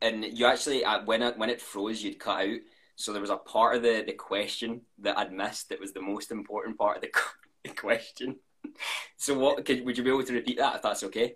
and 0.00 0.24
you 0.24 0.46
actually, 0.46 0.84
uh, 0.84 1.04
when 1.04 1.22
it 1.22 1.38
when 1.38 1.50
it 1.50 1.60
froze, 1.60 2.02
you'd 2.02 2.18
cut 2.18 2.40
out 2.42 2.58
so 2.96 3.12
there 3.12 3.20
was 3.20 3.30
a 3.30 3.36
part 3.36 3.76
of 3.76 3.82
the, 3.82 4.04
the 4.06 4.12
question 4.12 4.82
that 4.98 5.18
I'd 5.18 5.32
missed 5.32 5.68
that 5.70 5.80
was 5.80 5.92
the 5.92 6.02
most 6.02 6.30
important 6.30 6.78
part 6.78 6.96
of 6.96 7.02
the, 7.02 7.10
the 7.64 7.74
question. 7.74 8.36
So 9.16 9.38
what 9.38 9.64
could, 9.64 9.84
would 9.84 9.96
you 9.96 10.04
be 10.04 10.10
able 10.10 10.24
to 10.24 10.32
repeat 10.32 10.58
that 10.58 10.76
if 10.76 10.82
that's 10.82 11.02
okay? 11.04 11.34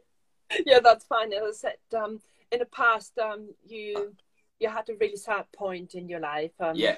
Yeah, 0.64 0.80
that's 0.80 1.04
fine. 1.04 1.32
As 1.32 1.42
I 1.42 1.52
said, 1.52 1.98
um, 1.98 2.20
in 2.52 2.60
the 2.60 2.66
past, 2.66 3.18
um, 3.18 3.48
you 3.66 4.14
you 4.58 4.68
had 4.68 4.88
a 4.88 4.94
really 4.94 5.16
sad 5.16 5.44
point 5.52 5.94
in 5.94 6.08
your 6.08 6.20
life. 6.20 6.52
Um, 6.60 6.76
yeah. 6.76 6.96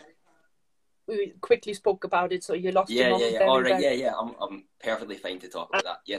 We 1.06 1.32
quickly 1.40 1.72
spoke 1.72 2.04
about 2.04 2.32
it, 2.32 2.44
so 2.44 2.52
you 2.52 2.70
lost. 2.70 2.90
Yeah, 2.90 3.16
yeah, 3.16 3.28
yeah. 3.28 3.38
All 3.40 3.62
right, 3.62 3.80
yeah, 3.80 3.92
yeah. 3.92 4.12
I'm, 4.18 4.34
I'm 4.40 4.64
perfectly 4.82 5.16
fine 5.16 5.38
to 5.40 5.48
talk 5.48 5.70
about 5.70 5.84
that. 5.84 6.00
Yeah. 6.04 6.18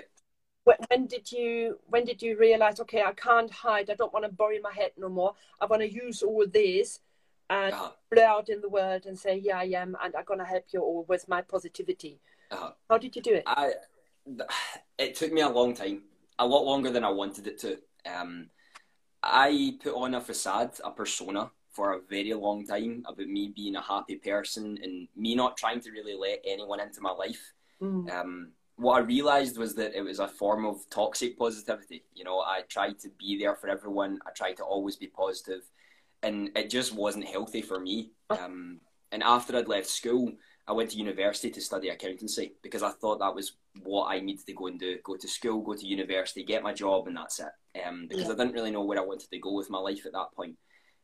When, 0.64 0.78
when 0.90 1.06
did 1.06 1.32
you 1.32 1.80
when 1.86 2.06
did 2.06 2.22
you 2.22 2.38
realize? 2.38 2.80
Okay, 2.80 3.04
I 3.04 3.14
can't 3.14 3.52
hide. 3.52 3.90
I 3.92 3.94
don't 3.94 4.12
want 4.12 4.26
to 4.26 4.32
bury 4.32 4.60
my 4.60 4.74
head 4.74 4.92
no 4.98 5.08
more. 5.08 5.36
I 5.62 5.68
want 5.68 5.84
to 5.84 5.94
use 5.94 6.24
all 6.24 6.46
this 6.52 7.00
and 7.50 7.74
uh-huh. 7.74 8.22
out 8.22 8.50
in 8.50 8.62
the 8.62 8.70
world 8.70 9.06
and 9.06 9.18
say, 9.18 9.38
"Yeah, 9.38 9.60
I 9.60 9.66
am," 9.66 9.96
and 10.02 10.16
I'm 10.16 10.26
gonna 10.26 10.46
help 10.46 10.66
you 10.72 10.82
all 10.82 11.06
with 11.08 11.28
my 11.28 11.42
positivity. 11.42 12.20
Uh-huh. 12.52 12.72
How 12.90 12.98
did 12.98 13.16
you 13.16 13.22
do 13.22 13.34
it? 13.34 13.44
I. 13.46 13.74
It 14.98 15.16
took 15.16 15.32
me 15.32 15.40
a 15.40 15.48
long 15.48 15.74
time, 15.74 16.04
a 16.40 16.46
lot 16.46 16.66
longer 16.66 16.92
than 16.92 17.06
I 17.06 17.10
wanted 17.10 17.48
it 17.48 17.58
to. 17.60 17.80
Um, 18.06 18.50
I 19.24 19.78
put 19.82 19.96
on 19.96 20.14
a 20.14 20.20
facade, 20.20 20.72
a 20.84 20.92
persona 20.92 21.52
for 21.72 21.94
a 21.94 22.02
very 22.10 22.34
long 22.34 22.66
time 22.66 23.06
about 23.08 23.28
me 23.28 23.54
being 23.56 23.78
a 23.78 23.82
happy 23.82 24.18
person 24.18 24.78
and 24.84 25.08
me 25.16 25.36
not 25.36 25.56
trying 25.56 25.80
to 25.80 25.92
really 25.92 26.16
let 26.16 26.42
anyone 26.46 26.82
into 26.82 27.00
my 27.00 27.12
life. 27.12 27.54
Mm. 27.82 28.12
Um, 28.12 28.52
what 28.76 28.98
I 28.98 29.00
realized 29.00 29.58
was 29.58 29.76
that 29.76 29.94
it 29.94 30.02
was 30.02 30.20
a 30.20 30.28
form 30.28 30.66
of 30.66 30.90
toxic 30.90 31.38
positivity. 31.38 32.04
You 32.14 32.24
know, 32.24 32.40
I 32.40 32.62
tried 32.68 33.00
to 33.00 33.10
be 33.18 33.38
there 33.38 33.56
for 33.56 33.70
everyone. 33.70 34.20
I 34.26 34.32
tried 34.32 34.58
to 34.58 34.64
always 34.64 34.96
be 34.96 35.08
positive, 35.08 35.62
and 36.24 36.50
it 36.56 36.70
just 36.70 36.94
wasn't 36.94 37.26
healthy 37.26 37.62
for 37.62 37.80
me. 37.80 38.12
Oh. 38.30 38.44
Um, 38.44 38.80
and 39.12 39.24
after 39.24 39.56
I'd 39.58 39.68
left 39.68 39.88
school, 39.88 40.32
I 40.68 40.74
went 40.74 40.92
to 40.92 40.98
university 40.98 41.50
to 41.50 41.62
study 41.62 41.90
accountancy 41.90 42.54
because 42.62 42.84
I 42.84 42.92
thought 42.92 43.20
that 43.20 43.34
was 43.34 43.54
what 43.82 44.06
I 44.06 44.20
needed 44.20 44.46
to 44.46 44.54
go 44.54 44.68
and 44.68 44.80
do. 44.80 45.00
Go 45.04 45.16
to 45.16 45.28
school, 45.28 45.62
go 45.62 45.74
to 45.74 45.88
university, 45.88 46.44
get 46.44 46.62
my 46.62 46.74
job, 46.74 47.08
and 47.08 47.18
that's 47.18 47.40
it. 47.40 47.82
Um, 47.84 48.06
because 48.08 48.28
yeah. 48.28 48.34
I 48.34 48.36
didn't 48.36 48.54
really 48.54 48.70
know 48.70 48.84
where 48.84 49.00
I 49.00 49.04
wanted 49.04 49.32
to 49.32 49.40
go 49.40 49.54
with 49.54 49.72
my 49.72 49.80
life 49.80 50.06
at 50.06 50.14
that 50.14 50.32
point. 50.36 50.56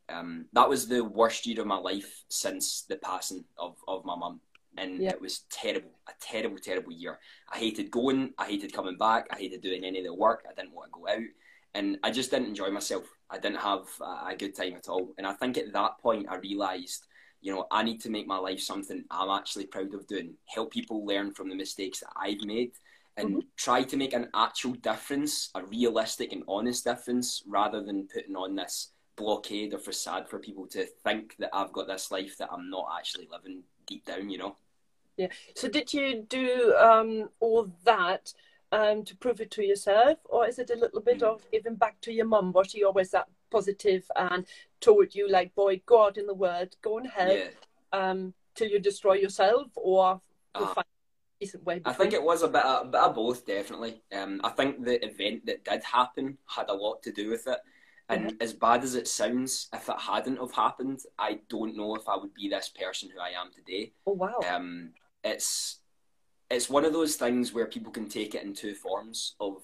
Um, 0.08 0.46
that 0.52 0.68
was 0.68 0.86
the 0.86 1.02
worst 1.02 1.46
year 1.46 1.60
of 1.60 1.66
my 1.66 1.78
life 1.78 2.24
since 2.28 2.84
the 2.88 2.96
passing 2.96 3.44
of, 3.58 3.76
of 3.88 4.04
my 4.04 4.14
mum. 4.14 4.40
And 4.78 5.02
yeah. 5.02 5.10
it 5.10 5.20
was 5.20 5.40
terrible, 5.50 5.90
a 6.08 6.12
terrible, 6.20 6.58
terrible 6.58 6.92
year. 6.92 7.18
I 7.52 7.58
hated 7.58 7.90
going, 7.90 8.34
I 8.38 8.46
hated 8.46 8.72
coming 8.72 8.98
back, 8.98 9.26
I 9.32 9.36
hated 9.36 9.62
doing 9.62 9.84
any 9.84 9.98
of 9.98 10.04
the 10.04 10.14
work, 10.14 10.44
I 10.48 10.54
didn't 10.54 10.74
want 10.74 10.92
to 10.92 11.00
go 11.00 11.08
out, 11.08 11.28
and 11.76 11.98
I 12.02 12.10
just 12.10 12.30
didn't 12.30 12.48
enjoy 12.48 12.70
myself. 12.70 13.04
I 13.30 13.38
didn't 13.38 13.60
have 13.60 13.86
a 14.00 14.34
good 14.36 14.54
time 14.54 14.74
at 14.74 14.88
all. 14.88 15.12
And 15.18 15.26
I 15.26 15.32
think 15.32 15.58
at 15.58 15.72
that 15.72 15.98
point 15.98 16.26
I 16.28 16.36
realised 16.36 17.06
you 17.46 17.52
know, 17.52 17.66
I 17.70 17.84
need 17.84 18.00
to 18.02 18.10
make 18.10 18.26
my 18.26 18.38
life 18.38 18.60
something 18.60 19.04
I'm 19.08 19.30
actually 19.30 19.66
proud 19.66 19.94
of 19.94 20.06
doing, 20.08 20.34
help 20.46 20.72
people 20.72 21.06
learn 21.06 21.32
from 21.32 21.48
the 21.48 21.54
mistakes 21.54 22.00
that 22.00 22.10
I've 22.16 22.44
made, 22.44 22.72
and 23.16 23.28
mm-hmm. 23.28 23.38
try 23.56 23.84
to 23.84 23.96
make 23.96 24.14
an 24.14 24.28
actual 24.34 24.72
difference, 24.72 25.50
a 25.54 25.64
realistic 25.64 26.32
and 26.32 26.42
honest 26.48 26.84
difference, 26.84 27.44
rather 27.46 27.82
than 27.82 28.08
putting 28.12 28.34
on 28.34 28.56
this 28.56 28.90
blockade 29.16 29.74
or 29.74 29.78
facade 29.78 30.28
for 30.28 30.40
people 30.40 30.66
to 30.66 30.86
think 31.04 31.36
that 31.38 31.50
I've 31.52 31.72
got 31.72 31.86
this 31.86 32.10
life 32.10 32.36
that 32.38 32.48
I'm 32.52 32.68
not 32.68 32.88
actually 32.98 33.28
living 33.30 33.62
deep 33.86 34.04
down, 34.04 34.28
you 34.28 34.38
know. 34.38 34.56
Yeah. 35.16 35.28
So 35.54 35.68
did 35.68 35.94
you 35.94 36.26
do 36.28 36.74
um, 36.74 37.30
all 37.40 37.70
that 37.84 38.34
um, 38.72 39.04
to 39.04 39.16
prove 39.16 39.40
it 39.40 39.50
to 39.52 39.64
yourself, 39.64 40.18
or 40.24 40.46
is 40.46 40.58
it 40.58 40.70
a 40.70 40.76
little 40.76 41.00
bit 41.00 41.18
mm-hmm. 41.18 41.34
of 41.34 41.50
giving 41.50 41.76
back 41.76 42.00
to 42.02 42.12
your 42.12 42.26
mum? 42.26 42.52
Was 42.52 42.70
she 42.70 42.84
always 42.84 43.10
that 43.10 43.28
positive 43.50 44.10
and 44.16 44.46
told 44.80 45.14
you 45.14 45.28
like, 45.28 45.54
boy, 45.54 45.80
go 45.86 46.06
out 46.06 46.18
in 46.18 46.26
the 46.26 46.34
world, 46.34 46.74
go 46.82 46.98
and 46.98 47.06
help 47.06 47.38
yeah. 47.38 47.50
um, 47.92 48.34
till 48.54 48.68
you 48.68 48.78
destroy 48.78 49.14
yourself, 49.14 49.68
or 49.76 50.20
uh, 50.54 50.66
find 50.66 50.86
a 50.86 51.44
decent 51.44 51.64
way. 51.64 51.80
I 51.84 51.92
think 51.92 52.12
it 52.12 52.22
was 52.22 52.42
a 52.42 52.48
bit, 52.48 52.62
a 52.64 52.84
bit 52.84 53.00
of 53.00 53.14
both, 53.14 53.46
definitely. 53.46 54.02
Um, 54.12 54.40
I 54.42 54.50
think 54.50 54.84
the 54.84 55.04
event 55.04 55.46
that 55.46 55.64
did 55.64 55.84
happen 55.84 56.38
had 56.46 56.68
a 56.68 56.74
lot 56.74 57.02
to 57.04 57.12
do 57.12 57.30
with 57.30 57.46
it. 57.46 57.58
And 58.08 58.26
mm-hmm. 58.26 58.36
as 58.40 58.52
bad 58.52 58.84
as 58.84 58.94
it 58.94 59.08
sounds, 59.08 59.68
if 59.72 59.88
it 59.88 59.98
hadn't 59.98 60.38
have 60.38 60.52
happened, 60.52 61.00
I 61.18 61.40
don't 61.48 61.76
know 61.76 61.96
if 61.96 62.08
I 62.08 62.16
would 62.16 62.32
be 62.34 62.48
this 62.48 62.68
person 62.68 63.10
who 63.12 63.20
I 63.20 63.30
am 63.30 63.50
today. 63.52 63.92
Oh 64.06 64.12
wow! 64.12 64.38
Um, 64.48 64.90
it's 65.24 65.80
it's 66.50 66.70
one 66.70 66.84
of 66.84 66.92
those 66.92 67.16
things 67.16 67.52
where 67.52 67.66
people 67.66 67.92
can 67.92 68.08
take 68.08 68.34
it 68.34 68.44
in 68.44 68.54
two 68.54 68.74
forms 68.74 69.34
of 69.40 69.62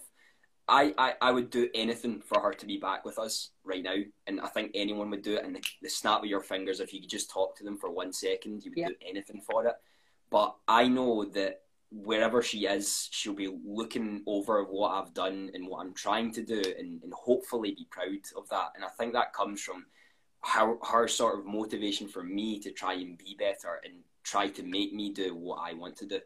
I, 0.69 0.95
I, 0.97 1.15
I 1.21 1.33
would 1.33 1.51
do 1.51 1.69
anything 1.75 2.21
for 2.21 2.41
her 2.41 2.53
to 2.55 2.67
be 2.67 2.79
back 2.79 3.05
with 3.05 3.19
us 3.19 3.51
right 3.65 3.83
now, 3.83 3.97
and 4.27 4.41
I 4.41 4.47
think 4.47 4.71
anyone 4.75 5.11
would 5.11 5.23
do 5.23 5.35
it. 5.35 5.45
And 5.45 5.57
the, 5.57 5.62
the 5.83 5.91
snap 5.91 6.21
of 6.21 6.27
your 6.27 6.41
fingers, 6.41 6.81
if 6.81 6.93
you 6.93 7.01
could 7.01 7.11
just 7.11 7.31
talk 7.31 7.57
to 7.57 7.65
them 7.65 7.77
for 7.77 7.91
one 7.91 8.12
second, 8.12 8.65
you 8.65 8.71
would 8.71 8.79
yeah. 8.79 8.89
do 8.89 8.95
anything 9.07 9.41
for 9.41 9.67
it. 9.67 9.75
But 10.31 10.55
I 10.69 10.89
know 10.89 11.25
that 11.27 11.62
wherever 11.91 12.43
she 12.43 12.67
is, 12.67 13.09
she'll 13.11 13.35
be 13.35 13.55
looking 13.67 14.23
over 14.27 14.65
what 14.65 14.93
I've 14.93 15.12
done 15.12 15.51
and 15.53 15.67
what 15.67 15.81
I'm 15.81 15.95
trying 15.95 16.33
to 16.35 16.43
do, 16.43 16.62
and, 16.79 17.03
and 17.03 17.12
hopefully 17.12 17.73
be 17.73 17.87
proud 17.91 18.21
of 18.37 18.49
that. 18.51 18.71
And 18.77 18.85
I 18.85 18.89
think 18.89 19.12
that 19.12 19.35
comes 19.35 19.61
from 19.61 19.87
her, 20.45 20.77
her 20.91 21.09
sort 21.09 21.39
of 21.39 21.45
motivation 21.45 22.07
for 22.07 22.23
me 22.23 22.61
to 22.61 22.71
try 22.71 22.95
and 22.95 23.19
be 23.19 23.37
better 23.39 23.81
and 23.85 23.95
try 24.23 24.49
to 24.49 24.62
make 24.62 24.95
me 24.95 25.12
do 25.12 25.35
what 25.35 25.59
I 25.61 25.75
want 25.75 25.97
to 25.97 26.07
do 26.07 26.21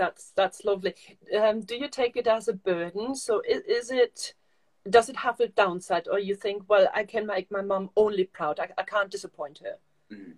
that's 0.00 0.32
that's 0.34 0.64
lovely. 0.64 0.94
Um, 1.38 1.60
do 1.60 1.76
you 1.76 1.88
take 1.88 2.16
it 2.16 2.26
as 2.26 2.48
a 2.48 2.54
burden? 2.54 3.14
So 3.14 3.42
is, 3.46 3.62
is, 3.76 3.90
it 3.90 4.34
does 4.88 5.10
it 5.10 5.16
have 5.16 5.38
a 5.40 5.48
downside, 5.48 6.08
or 6.10 6.18
you 6.18 6.34
think, 6.34 6.62
well, 6.68 6.88
I 6.94 7.04
can 7.04 7.26
make 7.26 7.50
my 7.50 7.60
mom 7.60 7.90
only 7.96 8.24
proud. 8.24 8.58
I, 8.58 8.68
I 8.78 8.82
can't 8.82 9.10
disappoint 9.10 9.60
her. 9.62 9.76
Mm. 10.10 10.36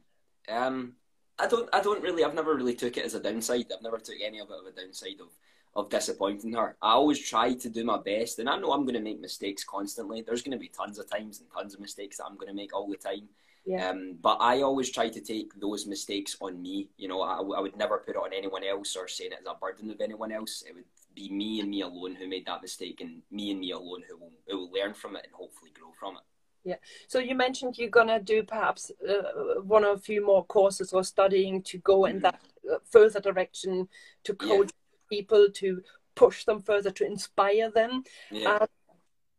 Um, 0.48 0.94
I 1.38 1.46
don't. 1.46 1.68
I 1.72 1.80
don't 1.80 2.02
really. 2.02 2.24
I've 2.24 2.34
never 2.34 2.54
really 2.56 2.74
took 2.74 2.96
it 2.96 3.04
as 3.04 3.14
a 3.14 3.20
downside. 3.20 3.66
I've 3.72 3.82
never 3.82 3.98
took 3.98 4.16
any 4.20 4.40
of 4.40 4.50
it 4.50 4.56
as 4.60 4.72
a 4.72 4.80
downside 4.80 5.20
of 5.20 5.30
of 5.74 5.88
disappointing 5.88 6.52
her. 6.54 6.76
I 6.82 6.90
always 6.92 7.20
try 7.20 7.54
to 7.54 7.70
do 7.70 7.84
my 7.84 7.98
best, 7.98 8.40
and 8.40 8.50
I 8.50 8.58
know 8.58 8.72
I'm 8.72 8.82
going 8.82 9.00
to 9.02 9.08
make 9.08 9.20
mistakes 9.20 9.64
constantly. 9.64 10.22
There's 10.22 10.42
going 10.42 10.58
to 10.58 10.66
be 10.66 10.68
tons 10.68 10.98
of 10.98 11.08
times 11.08 11.40
and 11.40 11.48
tons 11.50 11.72
of 11.74 11.80
mistakes 11.80 12.16
that 12.16 12.26
I'm 12.26 12.34
going 12.34 12.48
to 12.48 12.60
make 12.62 12.74
all 12.74 12.90
the 12.90 12.96
time. 12.96 13.28
Yeah. 13.64 13.90
Um, 13.90 14.18
but 14.20 14.38
I 14.40 14.62
always 14.62 14.90
try 14.90 15.08
to 15.08 15.20
take 15.20 15.58
those 15.60 15.86
mistakes 15.86 16.36
on 16.40 16.60
me. 16.60 16.88
You 16.96 17.08
know, 17.08 17.22
I, 17.22 17.36
I 17.36 17.60
would 17.60 17.76
never 17.76 17.98
put 17.98 18.16
it 18.16 18.18
on 18.18 18.32
anyone 18.32 18.64
else 18.64 18.96
or 18.96 19.06
say 19.06 19.24
it 19.24 19.34
as 19.38 19.46
a 19.46 19.54
burden 19.54 19.90
of 19.90 20.00
anyone 20.00 20.32
else. 20.32 20.64
It 20.66 20.74
would 20.74 20.84
be 21.14 21.30
me 21.30 21.60
and 21.60 21.70
me 21.70 21.82
alone 21.82 22.16
who 22.16 22.26
made 22.26 22.46
that 22.46 22.62
mistake, 22.62 23.00
and 23.00 23.22
me 23.30 23.50
and 23.52 23.60
me 23.60 23.70
alone 23.70 24.02
who 24.08 24.16
will, 24.16 24.32
who 24.48 24.58
will 24.58 24.72
learn 24.72 24.94
from 24.94 25.14
it 25.16 25.24
and 25.24 25.34
hopefully 25.34 25.70
grow 25.74 25.92
from 25.98 26.16
it. 26.16 26.22
Yeah. 26.64 26.76
So 27.08 27.18
you 27.18 27.34
mentioned 27.34 27.78
you're 27.78 27.88
gonna 27.88 28.20
do 28.20 28.42
perhaps 28.42 28.90
uh, 29.08 29.60
one 29.62 29.84
or 29.84 29.92
a 29.92 29.98
few 29.98 30.24
more 30.24 30.44
courses 30.44 30.92
or 30.92 31.04
studying 31.04 31.62
to 31.62 31.78
go 31.78 32.04
in 32.06 32.16
mm-hmm. 32.16 32.22
that 32.22 32.40
uh, 32.72 32.78
further 32.90 33.20
direction 33.20 33.88
to 34.24 34.34
coach 34.34 34.70
yeah. 34.70 35.18
people 35.18 35.48
to 35.54 35.82
push 36.14 36.44
them 36.44 36.60
further 36.60 36.90
to 36.90 37.06
inspire 37.06 37.70
them. 37.70 38.04
Yeah. 38.30 38.58
Uh, 38.60 38.66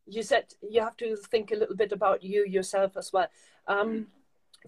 you 0.05 0.23
said 0.23 0.45
you 0.61 0.81
have 0.81 0.97
to 0.97 1.15
think 1.15 1.51
a 1.51 1.55
little 1.55 1.75
bit 1.75 1.91
about 1.91 2.23
you 2.23 2.45
yourself 2.45 2.97
as 2.97 3.11
well. 3.13 3.27
Um, 3.67 4.07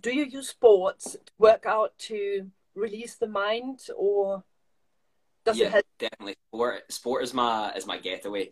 do 0.01 0.13
you 0.13 0.25
use 0.25 0.49
sports 0.49 1.13
to 1.13 1.31
work 1.37 1.65
out 1.65 1.97
to 1.97 2.49
release 2.75 3.15
the 3.15 3.27
mind, 3.27 3.79
or 3.97 4.43
does 5.45 5.57
yeah, 5.57 5.67
it 5.67 5.71
help? 5.71 5.85
definitely. 5.99 6.35
Sport, 6.53 6.91
sport 6.91 7.23
is 7.23 7.33
my 7.33 7.71
is 7.73 7.85
my 7.85 7.97
getaway. 7.97 8.51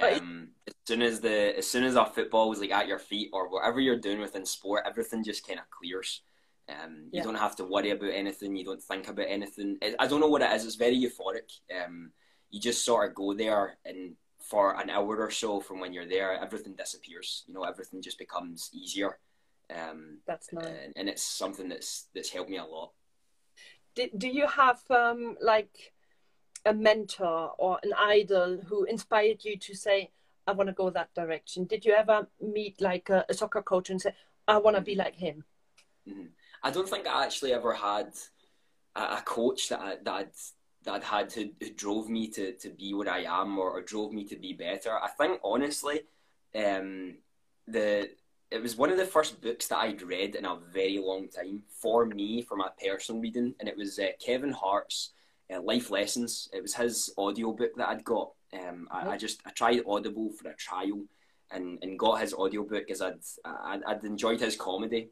Um, 0.00 0.50
as 0.68 0.74
soon 0.86 1.02
as 1.02 1.20
the 1.20 1.58
as 1.58 1.66
soon 1.66 1.84
as 1.84 1.96
our 1.96 2.06
football 2.06 2.52
is 2.52 2.60
like 2.60 2.70
at 2.70 2.86
your 2.86 2.98
feet 2.98 3.30
or 3.32 3.48
whatever 3.50 3.80
you're 3.80 3.98
doing 3.98 4.20
within 4.20 4.46
sport, 4.46 4.84
everything 4.86 5.24
just 5.24 5.46
kind 5.46 5.58
of 5.58 5.68
clears. 5.70 6.22
Um, 6.68 7.08
you 7.12 7.18
yeah. 7.18 7.22
don't 7.24 7.34
have 7.34 7.56
to 7.56 7.64
worry 7.64 7.90
about 7.90 8.12
anything. 8.12 8.54
You 8.54 8.64
don't 8.64 8.82
think 8.82 9.08
about 9.08 9.26
anything. 9.28 9.78
I 9.98 10.06
don't 10.06 10.20
know 10.20 10.28
what 10.28 10.42
it 10.42 10.52
is. 10.52 10.64
It's 10.64 10.76
very 10.76 10.96
euphoric. 10.96 11.50
Um, 11.84 12.12
you 12.50 12.60
just 12.60 12.84
sort 12.84 13.08
of 13.08 13.16
go 13.16 13.34
there 13.34 13.78
and 13.84 14.14
for 14.40 14.80
an 14.80 14.90
hour 14.90 15.16
or 15.16 15.30
so 15.30 15.60
from 15.60 15.80
when 15.80 15.92
you're 15.92 16.08
there, 16.08 16.32
everything 16.32 16.74
disappears. 16.74 17.44
You 17.46 17.54
know, 17.54 17.64
everything 17.64 18.02
just 18.02 18.18
becomes 18.18 18.70
easier. 18.72 19.18
Um, 19.74 20.18
that's 20.26 20.52
nice, 20.52 20.64
and, 20.64 20.92
and, 20.96 21.08
it's 21.08 21.22
something 21.22 21.68
that's 21.68 22.08
that's 22.12 22.30
helped 22.30 22.50
me 22.50 22.56
a 22.56 22.64
lot. 22.64 22.90
Do, 23.94 24.08
do 24.16 24.28
you 24.28 24.48
have 24.48 24.80
um, 24.90 25.36
like 25.40 25.92
a 26.66 26.74
mentor 26.74 27.52
or 27.56 27.78
an 27.84 27.92
idol 27.96 28.60
who 28.66 28.84
inspired 28.84 29.44
you 29.44 29.56
to 29.58 29.74
say, 29.74 30.10
"I 30.46 30.52
want 30.52 30.68
to 30.68 30.72
go 30.72 30.90
that 30.90 31.14
direction"? 31.14 31.66
Did 31.66 31.84
you 31.84 31.92
ever 31.92 32.26
meet 32.40 32.80
like 32.80 33.10
a, 33.10 33.24
a 33.28 33.34
soccer 33.34 33.62
coach 33.62 33.90
and 33.90 34.02
say, 34.02 34.12
"I 34.48 34.58
want 34.58 34.76
to 34.76 34.82
be 34.82 34.96
like 34.96 35.14
him"? 35.14 35.44
Mm-hmm. 36.08 36.26
I 36.64 36.70
don't 36.72 36.88
think 36.88 37.06
I 37.06 37.24
actually 37.24 37.52
ever 37.52 37.72
had 37.72 38.12
a, 38.96 39.00
a 39.00 39.22
coach 39.24 39.68
that 39.68 39.80
I, 39.80 39.96
that 40.02 40.14
I'd 40.14 40.32
that 40.84 40.94
I'd 40.94 41.04
had 41.04 41.32
who, 41.32 41.50
who 41.60 41.70
drove 41.70 42.08
me 42.08 42.28
to, 42.28 42.52
to 42.52 42.70
be 42.70 42.94
where 42.94 43.10
I 43.10 43.24
am 43.24 43.58
or, 43.58 43.70
or 43.70 43.82
drove 43.82 44.12
me 44.12 44.24
to 44.24 44.36
be 44.36 44.52
better. 44.52 44.98
I 44.98 45.08
think 45.08 45.40
honestly, 45.44 46.02
um, 46.54 47.16
the 47.66 48.10
it 48.50 48.60
was 48.60 48.76
one 48.76 48.90
of 48.90 48.96
the 48.96 49.06
first 49.06 49.40
books 49.40 49.68
that 49.68 49.78
I'd 49.78 50.02
read 50.02 50.34
in 50.34 50.44
a 50.44 50.56
very 50.72 50.98
long 50.98 51.28
time 51.28 51.62
for 51.68 52.04
me 52.04 52.42
for 52.42 52.56
my 52.56 52.68
personal 52.84 53.20
reading, 53.20 53.54
and 53.60 53.68
it 53.68 53.76
was 53.76 53.98
uh, 53.98 54.08
Kevin 54.24 54.50
Hart's 54.50 55.10
uh, 55.54 55.62
Life 55.62 55.90
Lessons. 55.90 56.48
It 56.52 56.60
was 56.60 56.74
his 56.74 57.12
audio 57.16 57.52
book 57.52 57.70
that 57.76 57.88
I'd 57.88 58.04
got. 58.04 58.32
Um, 58.52 58.88
I, 58.90 59.10
I, 59.10 59.16
just 59.16 59.40
I 59.46 59.50
tried 59.50 59.82
Audible 59.86 60.32
for 60.32 60.48
a 60.48 60.56
trial, 60.56 61.04
and, 61.52 61.78
and 61.82 61.98
got 61.98 62.20
his 62.20 62.34
audio 62.34 62.64
book 62.64 62.90
as 62.90 63.00
I'd, 63.00 63.20
I'd 63.44 63.84
I'd 63.84 64.04
enjoyed 64.04 64.40
his 64.40 64.56
comedy, 64.56 65.10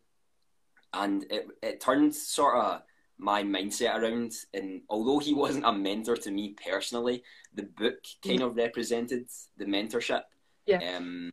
and 0.93 1.25
it 1.31 1.47
it 1.63 1.81
turned 1.81 2.15
sort 2.15 2.57
of 2.57 2.83
my 3.19 3.43
mindset 3.43 3.97
around. 3.97 4.33
And 4.55 4.83
although 4.89 5.19
he 5.19 5.35
wasn't 5.35 5.67
a 5.67 5.73
mentor 5.73 6.17
to 6.17 6.31
me 6.31 6.55
personally, 6.65 7.25
the 7.55 7.65
book 7.65 7.99
kind 8.25 8.43
of 8.43 8.57
represented 8.57 9.27
the 9.57 9.65
mentorship. 9.65 10.23
Yeah. 10.67 10.97
Um, 10.97 11.33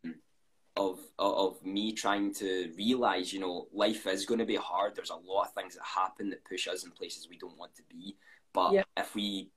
of 0.78 1.00
of 1.20 1.64
me 1.64 1.94
trying 1.94 2.34
to 2.34 2.72
realize, 2.78 3.32
you 3.32 3.40
know, 3.40 3.68
life 3.72 4.08
is 4.08 4.26
going 4.26 4.40
to 4.40 4.46
be 4.46 4.58
hard. 4.58 4.94
There's 4.94 5.10
a 5.10 5.16
lot 5.16 5.46
of 5.46 5.54
things 5.54 5.76
that 5.76 5.86
happen 5.86 6.30
that 6.32 6.44
push 6.44 6.68
us 6.68 6.84
in 6.84 6.92
places 6.92 7.30
we 7.30 7.38
don't 7.38 7.58
want 7.58 7.74
to 7.76 7.84
be. 7.90 8.18
But 8.54 8.74
yeah. 8.74 8.84
if 8.98 9.16
we 9.16 9.52